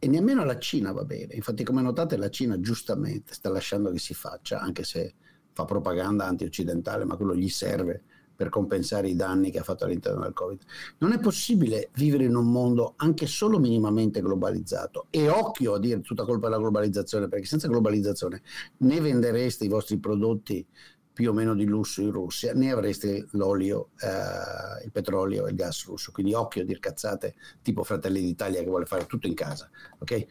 [0.00, 1.34] e nemmeno alla Cina va bene.
[1.34, 5.14] Infatti, come notate, la Cina giustamente sta lasciando che si faccia, anche se
[5.52, 8.02] fa propaganda anti-occidentale, ma quello gli serve
[8.34, 10.60] per compensare i danni che ha fatto all'interno del Covid.
[10.98, 16.00] Non è possibile vivere in un mondo anche solo minimamente globalizzato e occhio a dire
[16.00, 18.42] tutta colpa della globalizzazione, perché senza globalizzazione
[18.78, 20.66] né vendereste i vostri prodotti
[21.14, 25.56] più o meno di lusso in Russia, né avreste l'olio, eh, il petrolio e il
[25.56, 26.10] gas russo.
[26.10, 29.70] Quindi occhio a dire cazzate tipo Fratelli d'Italia che vuole fare tutto in casa,
[30.00, 30.26] ok?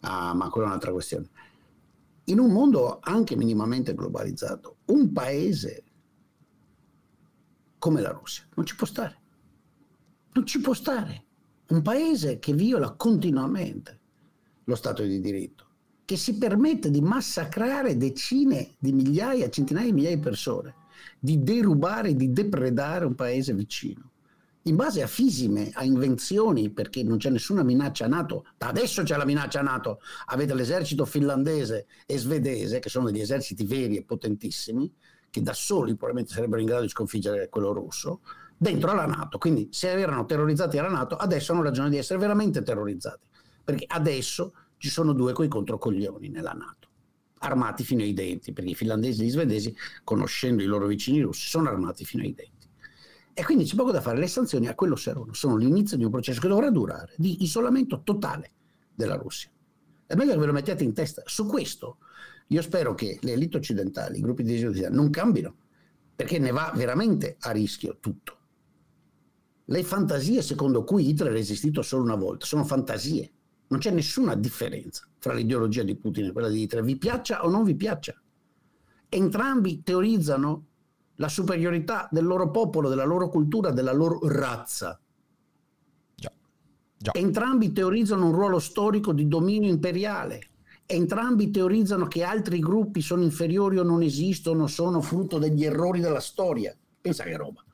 [0.00, 1.28] Ah, ma quella è un'altra questione.
[2.24, 5.83] In un mondo anche minimamente globalizzato, un paese
[7.84, 8.42] come la Russia.
[8.54, 9.18] Non ci può stare.
[10.32, 11.24] Non ci può stare.
[11.68, 14.00] Un paese che viola continuamente
[14.64, 15.66] lo Stato di diritto,
[16.06, 20.74] che si permette di massacrare decine di migliaia, centinaia di migliaia di persone,
[21.18, 24.12] di derubare, di depredare un paese vicino.
[24.62, 29.18] In base a fisime, a invenzioni, perché non c'è nessuna minaccia NATO, da adesso c'è
[29.18, 34.90] la minaccia NATO, avete l'esercito finlandese e svedese, che sono degli eserciti veri e potentissimi,
[35.34, 38.20] che da soli probabilmente sarebbero in grado di sconfiggere quello russo,
[38.56, 39.36] dentro alla Nato.
[39.36, 43.26] Quindi se erano terrorizzati alla Nato, adesso hanno ragione di essere veramente terrorizzati,
[43.64, 46.88] perché adesso ci sono due coi controcoglioni nella Nato,
[47.38, 51.48] armati fino ai denti, perché i finlandesi e gli svedesi, conoscendo i loro vicini russi,
[51.48, 52.68] sono armati fino ai denti.
[53.34, 56.12] E quindi c'è poco da fare, le sanzioni a quello servono, sono l'inizio di un
[56.12, 58.52] processo che dovrà durare, di isolamento totale
[58.94, 59.50] della Russia.
[60.06, 61.22] È meglio che ve lo mettiate in testa.
[61.24, 61.96] Su questo
[62.48, 65.54] io spero che le elite occidentali, i gruppi di disinformazione non cambino,
[66.14, 68.38] perché ne va veramente a rischio tutto.
[69.66, 73.30] Le fantasie secondo cui Hitler è esistito solo una volta sono fantasie.
[73.68, 77.48] Non c'è nessuna differenza fra l'ideologia di Putin e quella di Hitler, vi piaccia o
[77.48, 78.14] non vi piaccia.
[79.08, 80.66] Entrambi teorizzano
[81.16, 85.00] la superiorità del loro popolo, della loro cultura, della loro razza.
[86.14, 86.32] Già.
[86.96, 87.12] Già.
[87.14, 90.50] Entrambi teorizzano un ruolo storico di dominio imperiale.
[90.86, 96.20] Entrambi teorizzano che altri gruppi sono inferiori o non esistono, sono frutto degli errori della
[96.20, 96.76] storia.
[97.00, 97.64] Pensa che roba.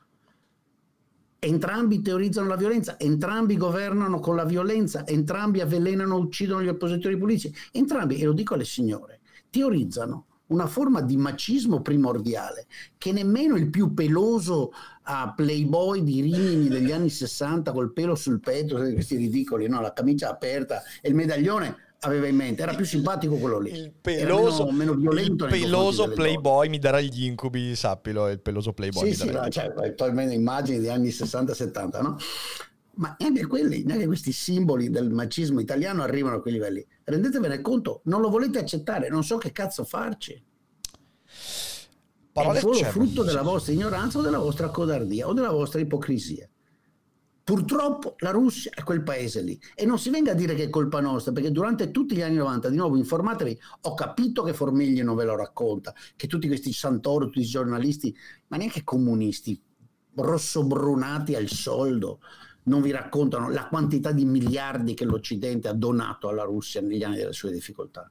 [1.43, 7.53] Entrambi teorizzano la violenza, entrambi governano con la violenza, entrambi avvelenano uccidono gli oppositori politici,
[7.73, 12.67] entrambi, e lo dico alle signore, teorizzano una forma di macismo primordiale
[12.99, 14.71] che nemmeno il più peloso
[15.07, 19.81] uh, playboy di Rimini degli anni 60 col pelo sul petto, questi ridicoli, no?
[19.81, 23.73] la camicia aperta e il medaglione aveva in mente, era più simpatico quello lì.
[23.73, 28.73] Il peloso, meno, meno violento il peloso playboy mi darà gli incubi, sappilo, il peloso
[28.73, 29.13] playboy.
[29.13, 32.17] Sì, sì, no, cioè, attualmente immagini degli anni 60-70, no?
[32.95, 36.85] Ma neanche quelli, neanche questi simboli del macismo italiano arrivano a quei livelli.
[37.05, 40.43] Rendetevene conto, non lo volete accettare, non so che cazzo farci.
[42.33, 46.49] Parole È solo frutto della vostra ignoranza o della vostra codardia o della vostra ipocrisia.
[47.43, 50.71] Purtroppo la Russia è quel paese lì e non si venga a dire che è
[50.71, 55.03] colpa nostra, perché durante tutti gli anni 90, di nuovo informatevi, ho capito che Formigli
[55.03, 58.15] non ve lo racconta, che tutti questi Santoro, tutti i giornalisti,
[58.49, 59.61] ma neanche comunisti,
[60.15, 62.21] rossobrunati al soldo,
[62.65, 67.17] non vi raccontano la quantità di miliardi che l'Occidente ha donato alla Russia negli anni
[67.17, 68.11] delle sue difficoltà.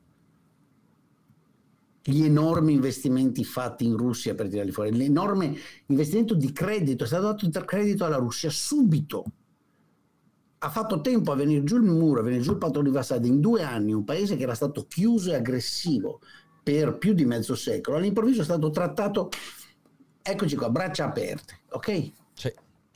[2.02, 5.56] Gli enormi investimenti fatti in Russia per tirarli fuori, l'enorme
[5.88, 9.26] investimento di credito, è stato dato il credito alla Russia subito.
[10.60, 13.26] Ha fatto tempo a venire giù il muro, a venire giù il patto di Vassad
[13.26, 16.22] in due anni, un paese che era stato chiuso e aggressivo
[16.64, 19.30] per più di mezzo secolo, all'improvviso è stato trattato,
[20.22, 22.12] eccoci qua, braccia aperte, ok?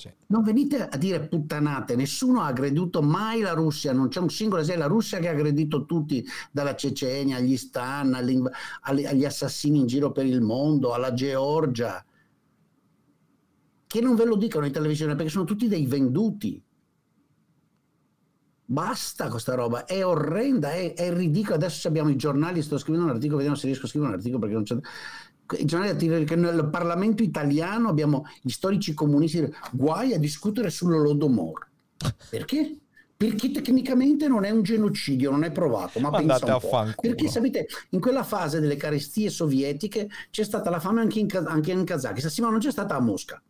[0.03, 0.11] Sì.
[0.27, 4.59] Non venite a dire puttanate, nessuno ha aggredito mai la Russia, non c'è un singolo
[4.59, 8.43] esempio, la Russia che ha aggredito tutti, dalla Cecenia agli Stan, agli,
[9.05, 12.03] agli assassini in giro per il mondo, alla Georgia,
[13.87, 16.61] che non ve lo dicono in televisione perché sono tutti dei venduti.
[18.65, 21.55] Basta questa roba, è orrenda, è, è ridicola.
[21.55, 24.41] Adesso abbiamo i giornali, sto scrivendo un articolo, vediamo se riesco a scrivere un articolo
[24.41, 24.75] perché non c'è
[26.35, 31.67] nel Parlamento italiano abbiamo gli storici comunisti guai a discutere sull'Olodomor.
[32.29, 32.77] Perché?
[33.15, 37.01] Perché tecnicamente non è un genocidio, non è provato, ma Mandate pensa un po'.
[37.01, 41.71] Perché sapete, in quella fase delle carestie sovietiche c'è stata la fame anche in, anche
[41.71, 43.41] in Kazakistan, sì, ma non c'è stata a Mosca.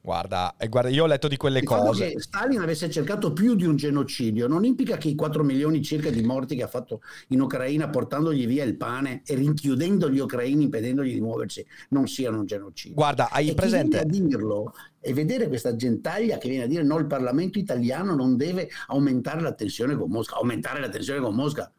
[0.00, 2.12] Guarda, eh, guarda, io ho letto di quelle Il cose.
[2.12, 6.10] che Stalin avesse cercato più di un genocidio non implica che i 4 milioni circa
[6.10, 10.64] di morti che ha fatto in Ucraina portandogli via il pane e rinchiudendo gli ucraini,
[10.64, 12.94] impedendogli di muoversi, non siano un genocidio.
[12.94, 13.98] Guarda, hai e presente?
[13.98, 18.36] a dirlo e vedere questa gentaglia che viene a dire no, il Parlamento italiano non
[18.36, 21.70] deve aumentare la tensione con Mosca, aumentare la tensione con Mosca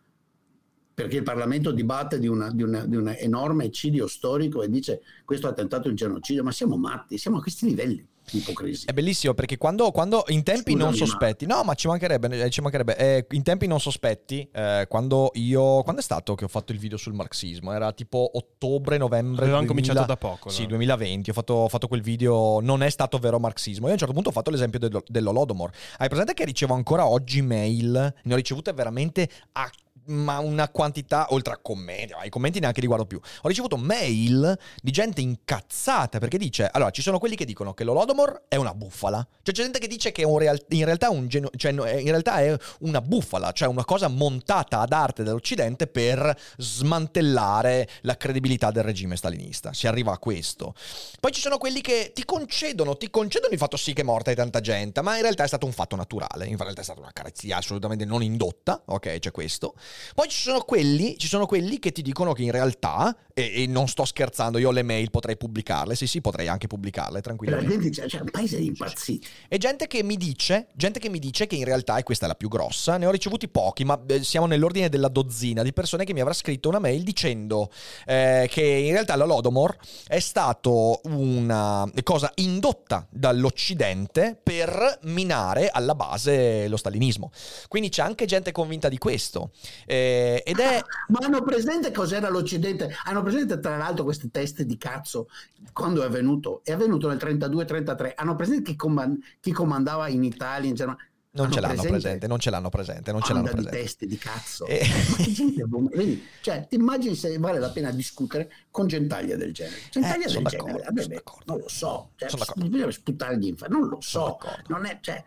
[1.00, 5.02] perché il Parlamento dibatte di, una, di, una, di, un enorme eccidio storico e dice
[5.24, 8.90] questo ha tentato il genocidio, ma siamo matti, siamo a questi livelli ipocrisia.
[8.90, 11.56] È bellissimo perché quando, quando in tempi Scusami, non sospetti, ma...
[11.56, 15.84] no ma ci mancherebbe, eh, ci mancherebbe eh, in tempi non sospetti, eh, quando io,
[15.84, 17.72] quando è stato che ho fatto il video sul marxismo?
[17.72, 19.46] Era tipo ottobre, novembre.
[19.46, 20.50] Avevamo cominciato da poco.
[20.50, 23.86] Sì, 2020, ho fatto, ho fatto, quel video, non è stato vero marxismo.
[23.86, 25.72] Io a un certo punto ho fatto l'esempio del, dell'Olodomor.
[25.98, 28.14] Hai presente che ricevo ancora oggi mail?
[28.22, 29.70] Ne ho ricevute veramente a
[30.10, 33.20] ma una quantità, oltre a commenti, ma i commenti neanche li guardo più.
[33.42, 37.84] Ho ricevuto mail di gente incazzata perché dice, allora ci sono quelli che dicono che
[37.84, 41.50] l'Olodomor è una bufala, cioè c'è gente che dice che real, in, realtà un geno,
[41.56, 47.88] cioè, in realtà è una bufala, cioè una cosa montata ad arte dall'Occidente per smantellare
[48.02, 49.74] la credibilità del regime stalinista.
[49.74, 50.74] Si arriva a questo.
[51.20, 54.30] Poi ci sono quelli che ti concedono, ti concedono il fatto sì che è morta
[54.30, 57.00] di tanta gente, ma in realtà è stato un fatto naturale, in realtà è stata
[57.00, 59.74] una carezzia assolutamente non indotta, ok, c'è questo.
[60.16, 63.68] Poi ci sono quelli, ci sono quelli che ti dicono che in realtà, e, e,
[63.68, 67.76] non sto scherzando, io le mail potrei pubblicarle, sì sì, potrei anche pubblicarle tranquillamente.
[67.76, 69.28] La gente c'è un paese di impazziti.
[69.48, 72.28] E gente che mi dice, gente che mi dice che in realtà, e questa è
[72.28, 76.04] la più grossa, ne ho ricevuti pochi, ma eh, siamo nell'ordine della dozzina di persone
[76.04, 77.70] che mi avrà scritto una mail dicendo
[78.06, 86.68] eh, che in realtà l'Holodomor è stato una cosa indotta dall'Occidente per minare alla base
[86.68, 87.32] lo stalinismo.
[87.68, 89.52] Quindi c'è anche gente convinta di questo.
[89.90, 90.84] Eh, ed è...
[91.08, 92.96] Ma hanno presente cos'era l'Occidente?
[93.06, 95.30] Hanno presente tra l'altro queste teste di cazzo
[95.74, 96.62] quando è avvenuto?
[96.64, 98.12] È avvenuto nel 32-33.
[98.14, 101.04] Hanno presente chi, comand- chi comandava in Italia, in Germania?
[101.32, 102.00] Non hanno ce l'hanno presente?
[102.02, 102.28] presente?
[102.28, 103.72] non ce l'hanno presente, non ce l'hanno presente.
[103.72, 104.66] di teste di cazzo.
[104.68, 104.80] E...
[105.18, 106.24] Che gente vedi?
[106.42, 109.82] Cioè, ti immagini se vale la pena discutere con gentaglia del genere?
[109.90, 112.12] Gentaglia eh, del genere, vabbè, non lo so.
[112.16, 114.38] Cioè, bisogna sputargli in faccia, non lo so.
[114.68, 115.24] Non è, cioè,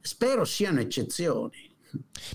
[0.00, 1.70] spero siano eccezioni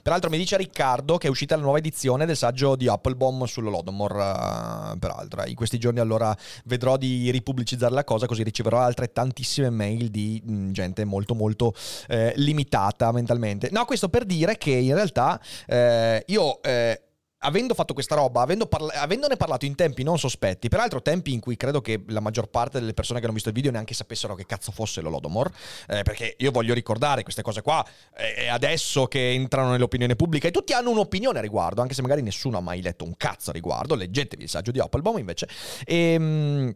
[0.02, 4.12] Peraltro mi dice Riccardo che è uscita la nuova edizione del saggio di Applebaum sull'Holodomor,
[4.12, 5.44] uh, peraltro.
[5.46, 10.42] In questi giorni allora vedrò di ripubblicizzare la cosa così riceverò altre tantissime mail di
[10.44, 11.74] mh, mm, gente molto molto
[12.08, 13.70] eh, limitata mentalmente.
[13.72, 16.62] No, questo per dire che in realtà eh, io...
[16.62, 17.02] Eh,
[17.40, 21.40] avendo fatto questa roba, avendo parla- avendone parlato in tempi non sospetti, peraltro tempi in
[21.40, 24.36] cui credo che la maggior parte delle persone che hanno visto il video neanche sapessero
[24.36, 25.52] che cazzo fosse l'Holodomor,
[25.88, 30.52] eh, perché io voglio ricordare queste cose qua, eh, adesso che entrano nell'opinione pubblica e
[30.52, 33.54] tutti hanno un'opinione a riguardo, anche se magari nessuno ha mai letto un cazzo a
[33.54, 35.48] riguardo, leggetevi il saggio di Applebaum invece.
[35.86, 36.76] E...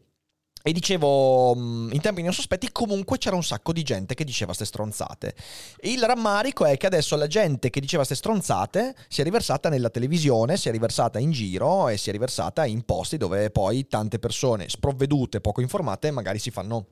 [0.63, 4.53] E dicevo, mm, in tempi non sospetti, comunque c'era un sacco di gente che diceva
[4.53, 5.35] ste stronzate.
[5.81, 9.89] Il rammarico è che adesso la gente che diceva ste stronzate si è riversata nella
[9.89, 14.19] televisione, si è riversata in giro e si è riversata in posti dove poi tante
[14.19, 16.85] persone sprovvedute, poco informate, magari si fanno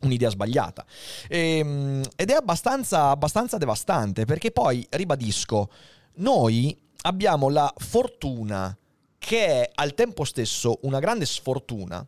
[0.00, 0.84] un'idea sbagliata.
[1.28, 5.70] E, ehm, ed è abbastanza, abbastanza devastante perché poi, ribadisco,
[6.16, 8.76] noi abbiamo la fortuna
[9.18, 12.06] che è al tempo stesso una grande sfortuna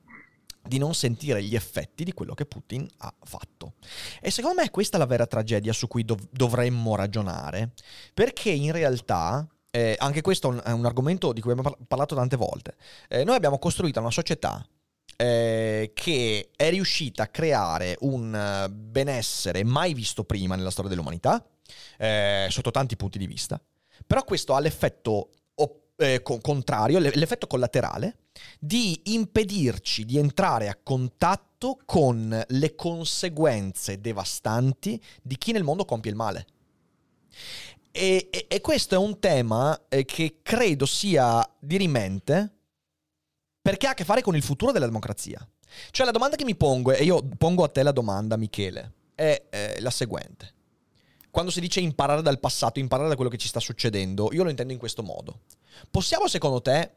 [0.67, 3.75] di non sentire gli effetti di quello che Putin ha fatto.
[4.21, 7.73] E secondo me questa è la vera tragedia su cui dov- dovremmo ragionare,
[8.15, 12.77] perché in realtà, eh, anche questo è un argomento di cui abbiamo parlato tante volte,
[13.09, 14.67] eh, noi abbiamo costruito una società
[15.17, 21.45] eh, che è riuscita a creare un benessere mai visto prima nella storia dell'umanità,
[21.99, 23.61] eh, sotto tanti punti di vista,
[24.07, 25.31] però questo ha l'effetto
[25.97, 28.19] eh, contrario, l'effetto collaterale
[28.59, 36.11] di impedirci di entrare a contatto con le conseguenze devastanti di chi nel mondo compie
[36.11, 36.47] il male.
[37.91, 42.53] E, e, e questo è un tema eh, che credo sia dirimente
[43.63, 45.47] perché ha a che fare con il futuro della democrazia.
[45.91, 49.47] Cioè la domanda che mi pongo, e io pongo a te la domanda Michele, è
[49.51, 50.55] eh, la seguente.
[51.37, 54.49] Quando si dice imparare dal passato, imparare da quello che ci sta succedendo, io lo
[54.49, 55.41] intendo in questo modo.
[55.91, 56.93] Possiamo secondo te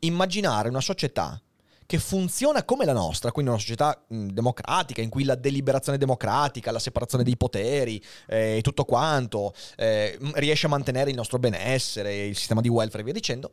[0.00, 1.40] immaginare una società
[1.86, 6.72] che funziona come la nostra, quindi una società mh, democratica in cui la deliberazione democratica,
[6.72, 12.26] la separazione dei poteri e eh, tutto quanto eh, riesce a mantenere il nostro benessere,
[12.26, 13.52] il sistema di welfare e via dicendo,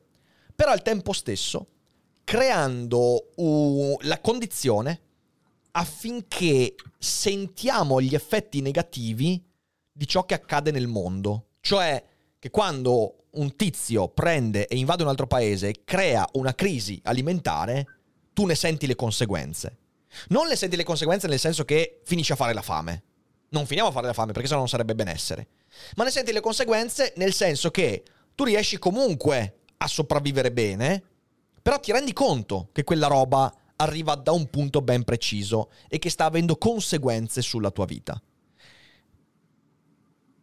[0.56, 1.67] però al tempo stesso
[2.23, 5.01] creando uh, la condizione
[5.73, 9.49] affinché sentiamo gli effetti negativi
[10.01, 12.03] di ciò che accade nel mondo, cioè
[12.39, 17.85] che quando un tizio prende e invade un altro paese e crea una crisi alimentare,
[18.33, 19.77] tu ne senti le conseguenze.
[20.29, 23.03] Non le senti le conseguenze nel senso che finisci a fare la fame.
[23.49, 25.49] Non finiamo a fare la fame perché sennò non sarebbe benessere.
[25.95, 31.03] Ma ne senti le conseguenze nel senso che tu riesci comunque a sopravvivere bene,
[31.61, 36.09] però ti rendi conto che quella roba arriva da un punto ben preciso e che
[36.09, 38.19] sta avendo conseguenze sulla tua vita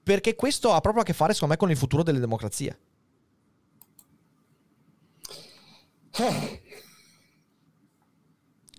[0.08, 2.78] perché questo ha proprio a che fare, secondo me, con il futuro delle democrazie.
[6.18, 6.62] Eh.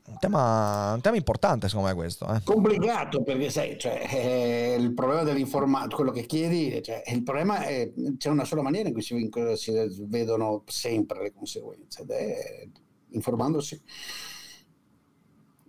[0.08, 2.34] Un tema, un tema, importante, secondo me, questo.
[2.34, 2.42] Eh.
[2.44, 7.92] Complicato perché sai, cioè, eh, il problema dell'informazione, quello che chiedi, cioè, il problema è
[8.18, 9.72] c'è una sola maniera in cui si, si
[10.08, 12.68] vedono sempre le conseguenze ed è
[13.10, 13.80] informandosi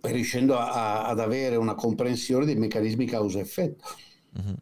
[0.01, 3.85] e riuscendo a, ad avere una comprensione dei meccanismi causa-effetto.
[4.39, 4.55] Mm-hmm.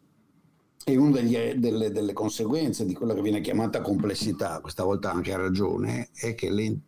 [0.86, 5.34] E una degli, delle, delle, conseguenze di quella che viene chiamata complessità, questa volta anche
[5.34, 6.80] ha ragione, è che le,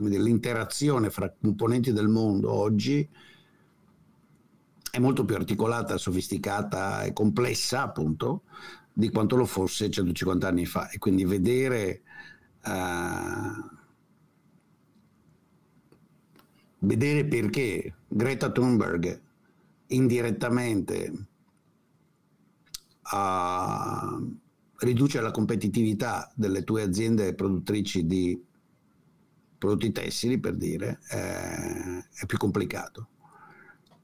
[0.00, 3.08] dire, l'interazione fra componenti del mondo oggi
[4.90, 8.42] è molto più articolata, sofisticata e complessa, appunto,
[8.92, 10.88] di quanto lo fosse 150 anni fa.
[10.88, 12.02] E quindi vedere,
[12.64, 13.68] uh,
[16.78, 19.20] vedere perché Greta Thunberg
[19.88, 21.26] indirettamente
[23.04, 24.18] a
[24.78, 28.40] ridurre la competitività delle tue aziende produttrici di
[29.58, 33.08] prodotti tessili, per dire, eh, è più complicato.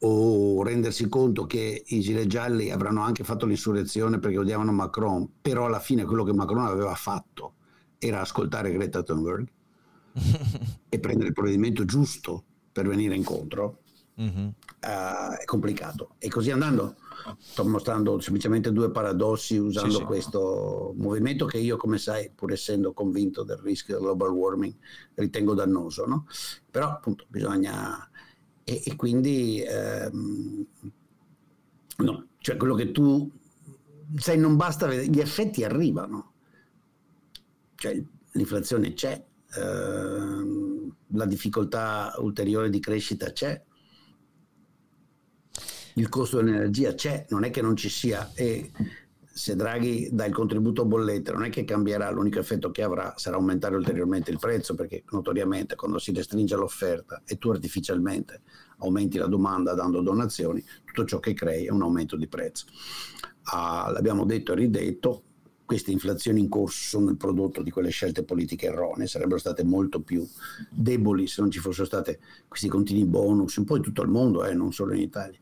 [0.02, 5.66] O rendersi conto che i gilet gialli avranno anche fatto l'insurrezione perché odiavano Macron, però
[5.66, 7.54] alla fine quello che Macron aveva fatto
[7.98, 9.46] era ascoltare Greta Thunberg
[10.88, 13.80] e prendere il provvedimento giusto per venire incontro,
[14.18, 14.46] mm-hmm.
[14.46, 16.14] uh, è complicato.
[16.16, 16.96] E così andando
[17.38, 20.04] sto mostrando semplicemente due paradossi usando sì, sì.
[20.04, 24.74] questo movimento che io, come sai, pur essendo convinto del rischio del global warming,
[25.14, 26.26] ritengo dannoso, no?
[26.70, 28.08] Però appunto bisogna...
[28.64, 29.62] E, e quindi...
[29.62, 30.66] Ehm,
[31.98, 33.30] no, cioè quello che tu...
[34.16, 36.32] Sai, non basta vedere, gli effetti arrivano.
[37.76, 38.02] Cioè
[38.32, 39.24] l'inflazione c'è,
[39.56, 43.62] ehm, la difficoltà ulteriore di crescita c'è,
[46.00, 48.70] il costo dell'energia c'è, non è che non ci sia e
[49.32, 53.36] se Draghi dà il contributo bolletta non è che cambierà, l'unico effetto che avrà sarà
[53.36, 58.42] aumentare ulteriormente il prezzo perché notoriamente quando si restringe l'offerta e tu artificialmente
[58.78, 62.64] aumenti la domanda dando donazioni, tutto ciò che crei è un aumento di prezzo.
[63.52, 65.22] Ah, l'abbiamo detto e ridetto,
[65.64, 70.00] queste inflazioni in corso sono il prodotto di quelle scelte politiche erronee, sarebbero state molto
[70.00, 70.26] più
[70.68, 74.44] deboli se non ci fossero stati questi continui bonus, un po' in tutto il mondo,
[74.44, 75.38] eh, non solo in Italia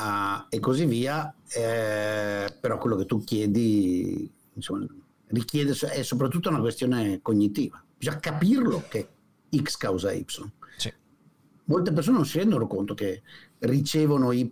[0.00, 4.86] uh, e così via, eh, però quello che tu chiedi insomma,
[5.26, 9.08] richiede, è soprattutto una questione cognitiva, bisogna capirlo che
[9.54, 10.24] X causa Y.
[10.76, 10.92] Sì.
[11.64, 13.22] Molte persone non si rendono conto che
[13.60, 14.50] ricevono Y.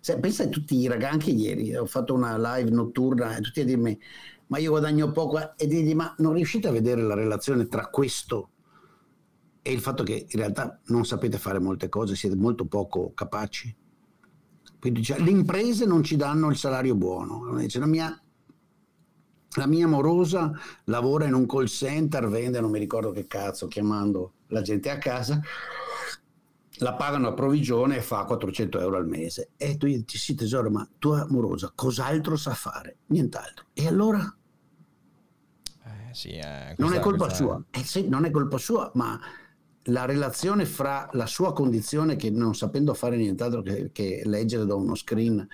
[0.00, 3.60] Se, pensa a tutti i ragazzi, anche ieri ho fatto una live notturna e tutti
[3.60, 3.98] a dirmi
[4.48, 8.50] ma io guadagno poco e digli ma non riuscite a vedere la relazione tra questo
[9.60, 13.74] e il fatto che in realtà non sapete fare molte cose, siete molto poco capaci?
[14.78, 17.56] Quindi dice, le imprese non ci danno il salario buono.
[17.56, 18.20] Dice, la, mia,
[19.56, 20.52] la mia morosa
[20.84, 24.98] lavora in un call center, vende non mi ricordo che cazzo, chiamando la gente a
[24.98, 25.40] casa,
[26.78, 29.50] la pagano a provvigione e fa 400 euro al mese.
[29.56, 32.98] E tu dici, sì tesoro, ma tua morosa cos'altro sa fare?
[33.06, 33.66] Nient'altro.
[33.72, 34.32] E allora?
[35.84, 37.60] Eh, sì, eh, non è colpa sua.
[37.70, 39.18] Eh, sì, non è colpa sua, ma
[39.88, 44.74] la relazione fra la sua condizione che non sapendo fare nient'altro che, che leggere da
[44.74, 45.46] uno screen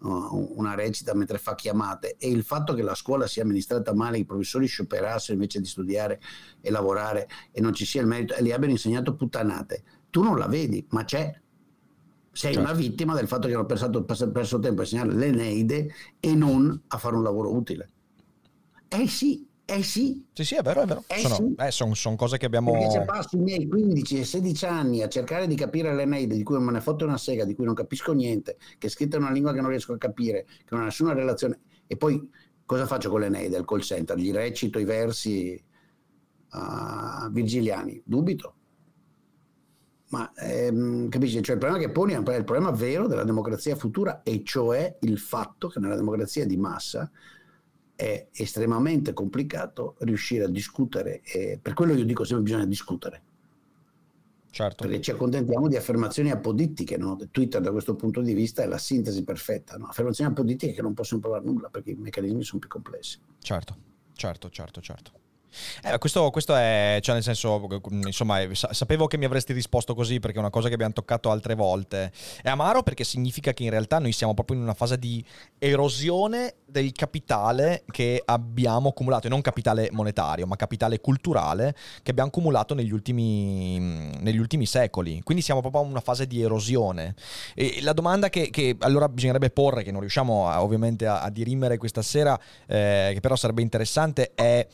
[0.00, 4.24] una recita mentre fa chiamate e il fatto che la scuola sia amministrata male, i
[4.24, 6.20] professori scioperassero invece di studiare
[6.60, 10.38] e lavorare e non ci sia il merito e gli abbiano insegnato puttanate, tu non
[10.38, 11.40] la vedi, ma c'è.
[12.30, 12.68] Sei certo.
[12.68, 13.90] una vittima del fatto che hanno perso,
[14.30, 17.90] perso tempo a insegnare l'Eneide e non a fare un lavoro utile.
[18.86, 20.26] Eh sì, eh sì.
[20.32, 21.04] Sì, sì, è vero, è vero.
[21.08, 21.54] Eh sono, sì.
[21.58, 22.72] eh, sono, sono, cose che abbiamo...
[22.72, 26.42] Perché se passo i miei 15 e 16 anni a cercare di capire l'Eneide, di
[26.42, 29.18] cui non me ne fotte una sega, di cui non capisco niente, che è scritta
[29.18, 32.30] in una lingua che non riesco a capire, che non ha nessuna relazione, e poi
[32.64, 34.16] cosa faccio con l'Eneide al call center?
[34.16, 35.62] Gli recito i versi
[36.50, 38.00] uh, virgiliani?
[38.06, 38.54] Dubito.
[40.08, 41.42] Ma ehm, capisci?
[41.42, 45.18] Cioè, il problema che poni è il problema vero della democrazia futura, e cioè il
[45.18, 47.10] fatto che nella democrazia di massa
[47.98, 53.22] è estremamente complicato riuscire a discutere e per quello io dico sempre bisogna discutere.
[54.50, 54.84] Certo.
[54.84, 57.18] Perché ci accontentiamo di affermazioni apodittiche, no?
[57.32, 59.86] Twitter da questo punto di vista è la sintesi perfetta, no?
[59.86, 63.18] affermazioni apodittiche che non possono provare nulla perché i meccanismi sono più complessi.
[63.40, 63.76] Certo,
[64.12, 65.10] certo, certo, certo.
[65.82, 67.66] Eh, questo, questo, è, cioè nel senso,
[68.04, 71.54] insomma, sapevo che mi avresti risposto così perché è una cosa che abbiamo toccato altre
[71.54, 72.12] volte.
[72.42, 75.24] È amaro perché significa che in realtà noi siamo proprio in una fase di
[75.58, 82.28] erosione del capitale che abbiamo accumulato, e non capitale monetario, ma capitale culturale che abbiamo
[82.28, 83.78] accumulato negli ultimi,
[84.20, 85.22] negli ultimi secoli.
[85.22, 87.14] Quindi siamo proprio in una fase di erosione.
[87.54, 91.30] E la domanda che, che allora bisognerebbe porre, che non riusciamo a, ovviamente a, a
[91.30, 94.66] dirimere questa sera, eh, che però sarebbe interessante, è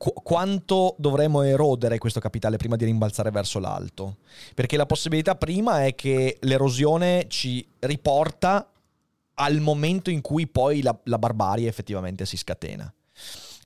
[0.00, 4.16] qu- quanto dovremmo erodere questo capitale prima di rimbalzare verso l'alto.
[4.54, 8.72] Perché la possibilità prima è che l'erosione ci riporta
[9.34, 12.90] al momento in cui poi la, la barbarie effettivamente si scatena.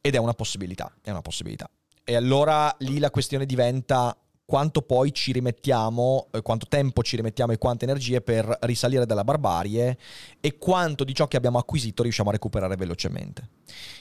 [0.00, 1.70] Ed è una possibilità, è una possibilità.
[2.02, 4.16] E allora lì la questione diventa
[4.46, 9.24] quanto poi ci rimettiamo, eh, quanto tempo ci rimettiamo e quante energie per risalire dalla
[9.24, 9.96] barbarie
[10.40, 13.48] e quanto di ciò che abbiamo acquisito riusciamo a recuperare velocemente.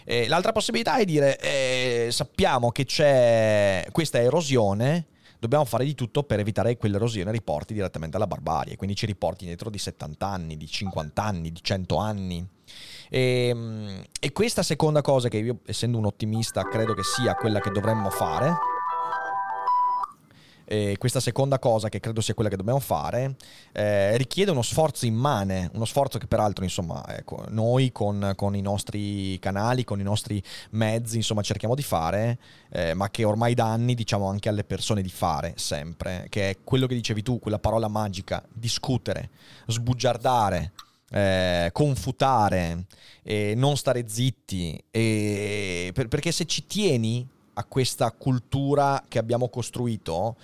[0.03, 5.07] E l'altra possibilità è dire, eh, sappiamo che c'è questa erosione,
[5.39, 9.45] dobbiamo fare di tutto per evitare che quell'erosione riporti direttamente alla barbarie, quindi ci riporti
[9.45, 12.47] dietro di 70 anni, di 50 anni, di 100 anni.
[13.09, 17.59] E, ehm, e questa seconda cosa che io, essendo un ottimista, credo che sia quella
[17.59, 18.53] che dovremmo fare,
[20.74, 23.36] e questa seconda cosa, che credo sia quella che dobbiamo fare,
[23.74, 28.61] eh, richiede uno sforzo immane, uno sforzo che peraltro, insomma, ecco, noi con, con, i
[28.61, 32.39] nostri canali, con i nostri mezzi, insomma, cerchiamo di fare,
[32.71, 36.57] eh, ma che ormai da anni diciamo anche alle persone di fare sempre, che è
[36.63, 39.30] quello che dicevi tu, quella parola magica, discutere,
[39.67, 40.71] sbugiardare.
[41.15, 42.86] Eh, confutare,
[43.21, 49.49] eh, non stare zitti, eh, per, perché se ci tieni a questa cultura che abbiamo
[49.49, 50.38] costruito,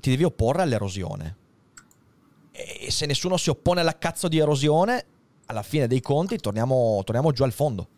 [0.00, 1.36] ti devi opporre all'erosione.
[2.52, 5.04] E se nessuno si oppone alla cazzo di erosione,
[5.46, 7.88] alla fine dei conti torniamo, torniamo giù al fondo.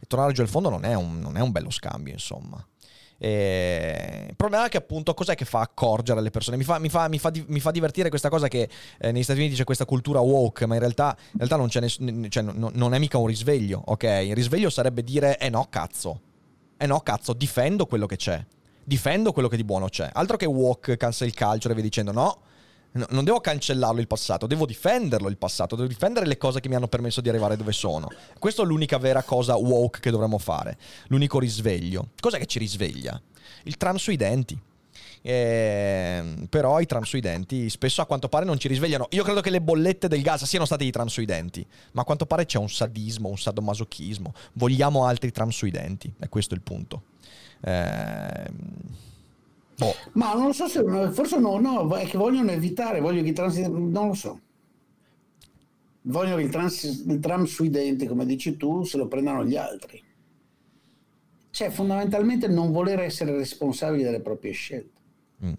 [0.00, 2.64] E tornare giù al fondo non è un, non è un bello scambio, insomma.
[3.22, 4.26] E...
[4.30, 6.56] Il problema è che appunto cos'è che fa accorgere le persone?
[6.56, 9.40] Mi fa, mi fa, mi fa, mi fa divertire questa cosa che eh, negli Stati
[9.40, 12.94] Uniti c'è questa cultura woke, ma in realtà, in realtà non, ness- cioè, no, non,
[12.94, 14.04] è mica un risveglio, ok?
[14.24, 16.20] Il risveglio sarebbe dire, eh no, cazzo,
[16.82, 18.42] eh no, cazzo, difendo quello che c'è.
[18.82, 20.08] Difendo quello che di buono c'è.
[20.10, 22.40] Altro che walk, cancel culture e via dicendo no.
[22.92, 26.70] No, non devo cancellarlo il passato, devo difenderlo il passato, devo difendere le cose che
[26.70, 28.08] mi hanno permesso di arrivare dove sono.
[28.38, 30.78] Questa è l'unica vera cosa woke che dovremmo fare,
[31.08, 32.08] l'unico risveglio.
[32.18, 33.20] Cos'è che ci risveglia?
[33.64, 34.58] Il tram sui denti.
[35.22, 39.08] Eh, però i tram sui denti spesso a quanto pare non ci risvegliano.
[39.10, 42.04] Io credo che le bollette del gas siano state i tram sui denti, ma a
[42.04, 44.32] quanto pare c'è un sadismo, un sadomasochismo.
[44.54, 47.02] Vogliamo altri tram sui denti, è questo il punto.
[47.60, 48.50] Eh,
[49.76, 49.94] boh.
[50.12, 53.34] Ma non lo so se forse no, no, è che vogliono evitare, vogliono che i
[53.34, 54.40] trans non lo so.
[56.02, 59.56] Vogliono che il, trans, il tram sui denti, come dici tu, se lo prendano gli
[59.56, 60.02] altri.
[61.50, 64.99] Cioè, fondamentalmente non voler essere responsabili delle proprie scelte.
[65.44, 65.52] Mm.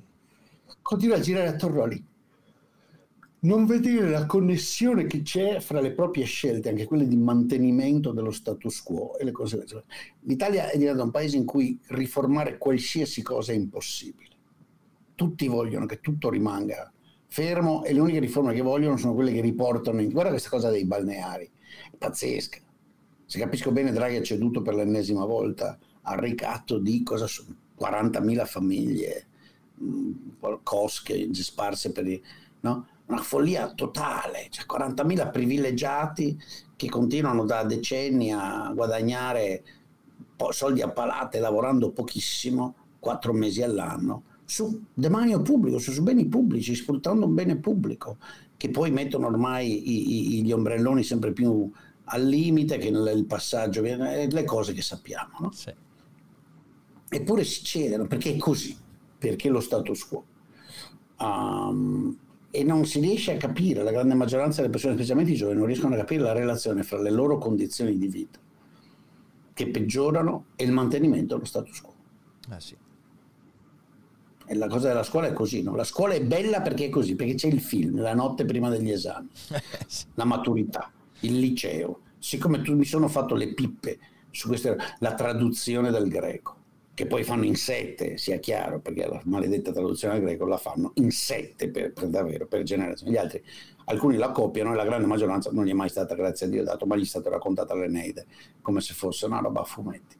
[0.82, 2.04] Continua a girare attorno a lì.
[3.44, 8.32] Non vedere la connessione che c'è fra le proprie scelte, anche quelle di mantenimento dello
[8.32, 9.84] status quo e le conseguenze.
[10.22, 14.30] L'Italia è diventato un paese in cui riformare qualsiasi cosa è impossibile.
[15.16, 16.92] Tutti vogliono che tutto rimanga
[17.32, 20.10] fermo e le uniche riforme che vogliono sono quelle che riportano in...
[20.10, 21.50] Guarda questa cosa dei balneari,
[21.90, 22.60] è pazzesca.
[23.26, 28.46] Se capisco bene, Draghi ha ceduto per l'ennesima volta al ricatto di cosa sono 40.000
[28.46, 29.28] famiglie
[30.64, 32.22] cosche sparse per i,
[32.62, 32.88] no?
[33.08, 36.40] una follia totale, cioè 40.000 privilegiati
[36.76, 39.64] che continuano da decenni a guadagnare
[40.50, 47.26] soldi a palate lavorando pochissimo, quattro mesi all'anno, su demanio pubblico, su, beni pubblici, sfruttando
[47.26, 48.18] un bene pubblico,
[48.58, 51.70] che poi mettono ormai i, i, gli ombrelloni sempre più
[52.06, 55.38] al limite, che nel passaggio, le cose che sappiamo.
[55.40, 55.52] No?
[55.52, 55.74] Sì.
[57.10, 58.76] Eppure si cedono perché è così
[59.22, 60.26] perché lo status quo.
[61.20, 62.18] Um,
[62.50, 65.68] e non si riesce a capire, la grande maggioranza delle persone, specialmente i giovani, non
[65.68, 68.40] riescono a capire la relazione fra le loro condizioni di vita,
[69.54, 71.94] che peggiorano, e il mantenimento dello status quo.
[72.50, 72.76] Ah, sì.
[74.44, 75.76] E la cosa della scuola è così, no?
[75.76, 78.90] La scuola è bella perché è così, perché c'è il film, la notte prima degli
[78.90, 79.30] esami,
[80.16, 82.00] la maturità, il liceo.
[82.18, 84.00] Siccome tu mi sono fatto le pippe
[84.32, 86.61] su questa, la traduzione del greco
[87.02, 90.92] che poi fanno in sette, sia chiaro, perché la maledetta traduzione al greco la fanno
[90.96, 93.12] in sette per, per davvero, per generazioni.
[93.12, 93.44] Gli altri,
[93.86, 96.64] alcuni la copiano e la grande maggioranza non gli è mai stata, grazie a Dio,
[96.64, 98.28] dato, ma gli è stata raccontata l'Eneide,
[98.62, 100.16] come se fosse una roba a fumetti.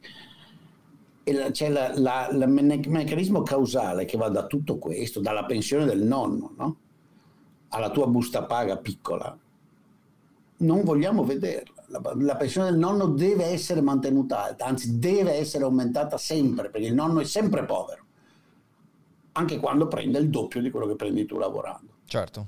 [1.24, 6.54] E la, c'è il meccanismo causale che va da tutto questo, dalla pensione del nonno,
[6.58, 6.78] no?
[7.70, 9.38] alla tua busta paga piccola,
[10.58, 15.66] non vogliamo vederla la, la, pensione del nonno deve essere mantenuta alta, anzi deve essere
[15.66, 18.06] aumentata sempre, perché il nonno è sempre povero,
[19.34, 21.98] anche quando prende il doppio di quello che prendi tu lavorando.
[22.06, 22.48] Certo.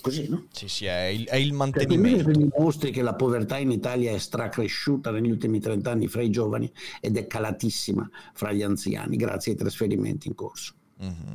[0.00, 0.46] Così, no?
[0.50, 2.24] Sì, sì, è il, è il mantenimento.
[2.24, 6.30] Perché dimostri che la povertà in Italia è stracresciuta negli ultimi 30 anni fra i
[6.30, 10.74] giovani ed è calatissima fra gli anziani, grazie ai trasferimenti in corso.
[11.02, 11.34] Mm-hmm.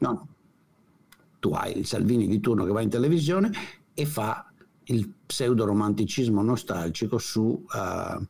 [0.00, 0.28] No,
[1.40, 3.50] tu hai il Salvini di turno che va in televisione
[3.92, 4.49] e fa
[4.90, 8.26] il pseudo-romanticismo nostalgico su uh,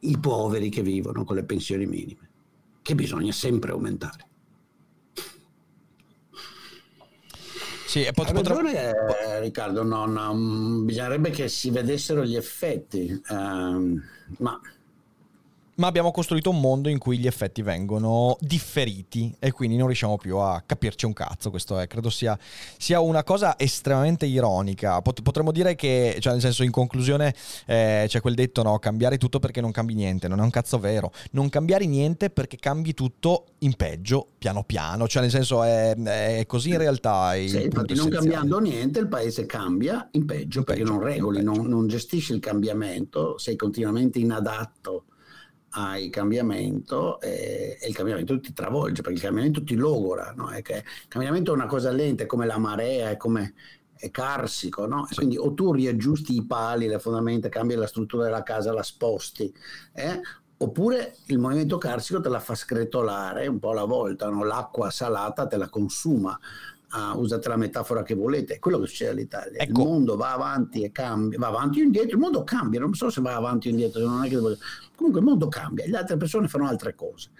[0.00, 2.30] i poveri che vivono con le pensioni minime,
[2.82, 4.28] che bisogna sempre aumentare.
[7.86, 14.00] Sì, e pot- ragione, eh, Riccardo, non, um, bisognerebbe che si vedessero gli effetti, uh,
[14.38, 14.60] ma
[15.80, 20.18] ma abbiamo costruito un mondo in cui gli effetti vengono differiti e quindi non riusciamo
[20.18, 21.48] più a capirci un cazzo.
[21.48, 22.38] Questo è, credo sia,
[22.76, 25.00] sia una cosa estremamente ironica.
[25.00, 29.16] Pot- potremmo dire che, cioè nel senso, in conclusione eh, c'è quel detto, no, cambiare
[29.16, 31.12] tutto perché non cambi niente, non è un cazzo vero.
[31.30, 36.44] Non cambiare niente perché cambi tutto in peggio, piano piano, cioè nel senso è, è
[36.46, 37.32] così in realtà.
[37.46, 41.42] Sì, infatti non cambiando niente il paese cambia in peggio in perché peggio, non regoli,
[41.42, 45.04] non, non gestisci il cambiamento, sei continuamente inadatto
[45.70, 50.48] hai cambiamento e, e, il cambiamento ti travolge perché il cambiamento ti logora no?
[50.50, 53.54] è che il cambiamento è una cosa lenta è come la marea è come
[53.96, 55.06] è carsico no?
[55.14, 59.52] Quindi o tu riaggiusti i pali le fondamenta cambi la struttura della casa la sposti
[59.92, 60.20] eh?
[60.56, 64.42] oppure il movimento carsico te la fa scretolare un po' alla volta no?
[64.42, 66.38] l'acqua salata te la consuma
[66.90, 69.60] ah, usate la metafora che volete, è quello che succede all'Italia.
[69.60, 69.80] Ecco.
[69.80, 73.10] Il mondo va avanti e cambia, va avanti o indietro, il mondo cambia, non so
[73.10, 74.38] se va avanti o indietro, non è che
[74.94, 77.30] comunque il mondo cambia, le altre persone fanno altre cose,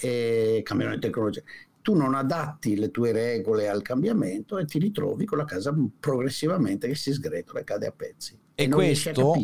[0.00, 1.44] e cambiano le tecnologie.
[1.80, 6.86] Tu non adatti le tue regole al cambiamento e ti ritrovi con la casa progressivamente
[6.86, 8.38] che si sgretola e cade a pezzi.
[8.60, 9.34] E, e questo,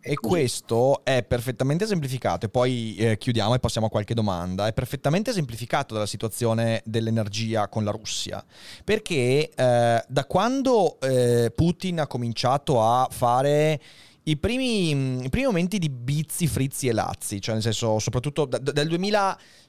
[0.00, 4.72] e questo è perfettamente esemplificato, e poi eh, chiudiamo e passiamo a qualche domanda, è
[4.72, 8.42] perfettamente esemplificato dalla situazione dell'energia con la Russia,
[8.82, 13.78] perché eh, da quando eh, Putin ha cominciato a fare
[14.22, 18.56] i primi, i primi momenti di Bizzi, Frizzi e Lazzi, cioè nel senso soprattutto da,
[18.56, 18.86] dal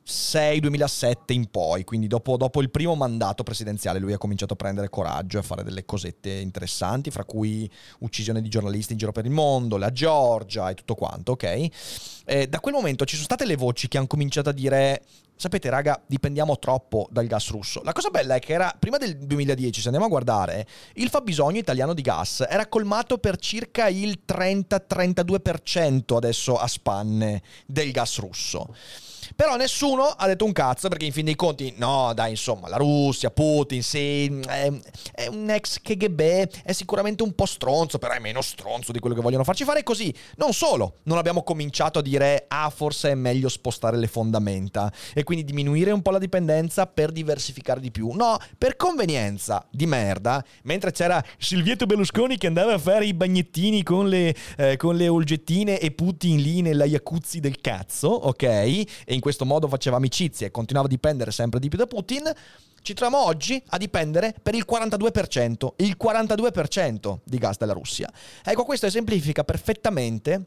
[0.07, 4.89] 2006-2007 in poi, quindi dopo, dopo, il primo mandato presidenziale lui ha cominciato a prendere
[4.89, 9.25] coraggio e a fare delle cosette interessanti, fra cui uccisione di giornalisti in giro per
[9.25, 11.67] il mondo, la Georgia e tutto quanto, ok?
[12.25, 15.01] Eh, da quel momento ci sono state le voci che hanno cominciato a dire
[15.37, 17.81] sapete raga, dipendiamo troppo dal gas russo.
[17.83, 21.59] La cosa bella è che era, prima del 2010, se andiamo a guardare, il fabbisogno
[21.59, 28.73] italiano di gas era colmato per circa il 30-32% adesso a spanne del gas russo.
[29.35, 32.77] Però nessuno ha detto un cazzo perché in fin dei conti, no dai insomma, la
[32.77, 34.71] Russia, Putin, sì, è,
[35.13, 36.19] è, un ex KGB,
[36.63, 39.83] è sicuramente un po' stronzo, però è meno stronzo di quello che vogliono farci fare
[39.83, 40.13] così.
[40.35, 45.23] Non solo, non abbiamo cominciato a dire, ah forse è meglio spostare le fondamenta e
[45.23, 48.11] quindi diminuire un po' la dipendenza per diversificare di più.
[48.11, 53.83] No, per convenienza di merda, mentre c'era Silvietto Berlusconi che andava a fare i bagnettini
[53.83, 58.43] con le, eh, con le olgettine e Putin lì nella jacuzzi del cazzo, ok?
[58.43, 58.85] E
[59.17, 62.31] in questo modo faceva amicizia e continuava a dipendere sempre di più da Putin,
[62.81, 68.09] ci troviamo oggi a dipendere per il 42%, il 42% di gas dalla Russia.
[68.43, 70.45] Ecco, questo esemplifica perfettamente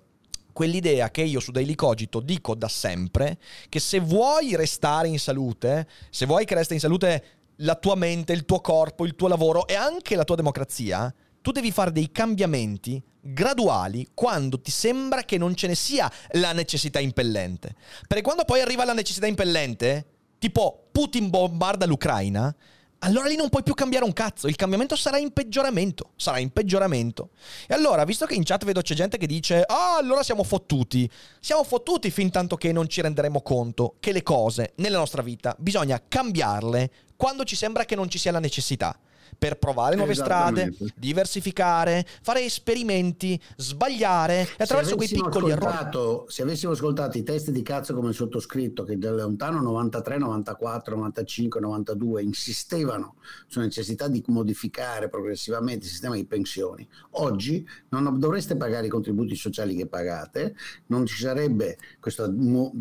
[0.53, 5.87] quell'idea che io su Daily Cogito dico da sempre, che se vuoi restare in salute,
[6.11, 7.25] se vuoi che resti in salute
[7.57, 11.53] la tua mente, il tuo corpo, il tuo lavoro e anche la tua democrazia, tu
[11.53, 16.99] devi fare dei cambiamenti graduali quando ti sembra che non ce ne sia la necessità
[17.01, 17.75] impellente.
[18.07, 20.07] Perché quando poi arriva la necessità impellente,
[20.39, 22.55] tipo Putin bombarda l'Ucraina,
[23.03, 26.51] allora lì non puoi più cambiare un cazzo, il cambiamento sarà in peggioramento, sarà in
[26.51, 27.31] peggioramento.
[27.67, 31.11] E allora, visto che in chat vedo c'è gente che dice, ah, allora siamo fottuti,
[31.41, 35.57] siamo fottuti fin tanto che non ci renderemo conto che le cose nella nostra vita
[35.59, 38.99] bisogna cambiarle quando ci sembra che non ci sia la necessità
[39.41, 46.29] per provare nuove strade, diversificare, fare esperimenti, sbagliare e attraverso quei piccoli errori.
[46.29, 50.95] Se avessimo ascoltato i testi di cazzo come il sottoscritto che da lontano 93, 94,
[50.95, 53.15] 95, 92 insistevano
[53.47, 59.35] sulla necessità di modificare progressivamente il sistema di pensioni, oggi non dovreste pagare i contributi
[59.37, 60.55] sociali che pagate,
[60.89, 62.31] non ci sarebbe questo,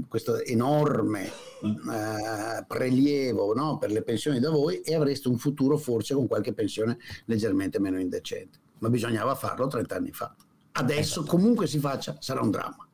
[0.10, 1.24] questo enorme
[1.62, 6.49] eh, prelievo no, per le pensioni da voi e avreste un futuro forse con qualche
[6.54, 8.60] pensione leggermente meno indecente.
[8.80, 10.34] Ma bisognava farlo 30 anni fa.
[10.72, 12.88] Adesso comunque si faccia, sarà un dramma.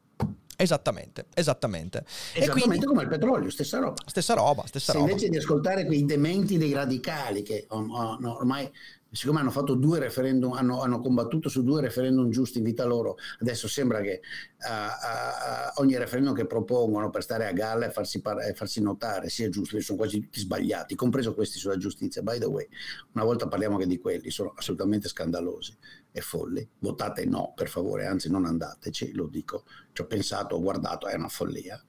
[0.58, 2.06] Esattamente, esattamente.
[2.34, 4.02] Esattamente quindi, come il petrolio, stessa roba.
[4.06, 5.12] Stessa roba, stessa Se roba.
[5.12, 8.72] invece di ascoltare quei dementi dei radicali che ormai
[9.16, 13.18] siccome hanno fatto due referendum, hanno, hanno, combattuto su due referendum giusti in vita loro,
[13.40, 14.20] adesso sembra che
[14.60, 19.30] uh, uh, ogni referendum che propongono per stare a galla e farsi, par- farsi notare
[19.30, 22.22] sia giusto, sono quasi tutti sbagliati, compreso questi sulla giustizia.
[22.22, 22.68] By the way,
[23.14, 25.76] una volta parliamo che di quelli, sono assolutamente scandalosi
[26.12, 26.68] e folli.
[26.80, 29.64] Votate no, per favore, anzi non andateci, lo dico,
[29.94, 31.82] ci ho pensato, ho guardato, è una follia.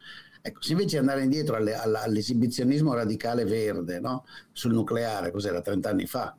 [0.43, 4.25] Ecco, se invece andare indietro alle, all'esibizionismo radicale verde no?
[4.53, 6.37] sul nucleare, cos'era 30 anni fa,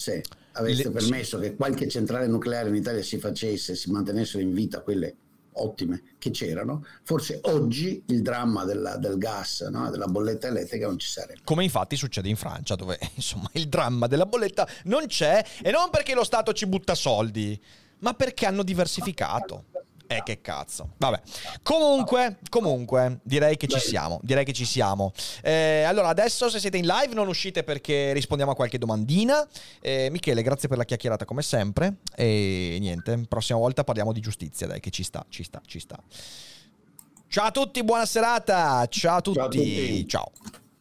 [0.00, 0.22] se
[0.52, 0.90] aveste Le...
[0.90, 5.14] permesso che qualche centrale nucleare in Italia si facesse, si mantenessero in vita quelle
[5.52, 9.90] ottime che c'erano, forse oggi il dramma della, del gas, no?
[9.90, 11.40] della bolletta elettrica non ci sarebbe.
[11.44, 15.90] Come infatti succede in Francia, dove insomma il dramma della bolletta non c'è e non
[15.90, 17.60] perché lo Stato ci butta soldi,
[17.98, 19.64] ma perché hanno diversificato.
[20.12, 20.94] Eh, che cazzo.
[20.96, 21.20] Vabbè.
[21.62, 24.18] Comunque, comunque, direi che ci siamo.
[24.24, 25.12] Direi che ci siamo.
[25.40, 29.46] Eh, allora, adesso se siete in live non uscite perché rispondiamo a qualche domandina.
[29.80, 31.98] Eh, Michele, grazie per la chiacchierata come sempre.
[32.16, 35.96] E niente, prossima volta parliamo di giustizia, dai, che ci sta, ci sta, ci sta.
[37.28, 38.84] Ciao a tutti, buona serata.
[38.88, 39.38] Ciao a tutti.
[39.38, 39.46] Ciao.
[39.46, 40.08] A tutti.
[40.08, 40.32] Ciao.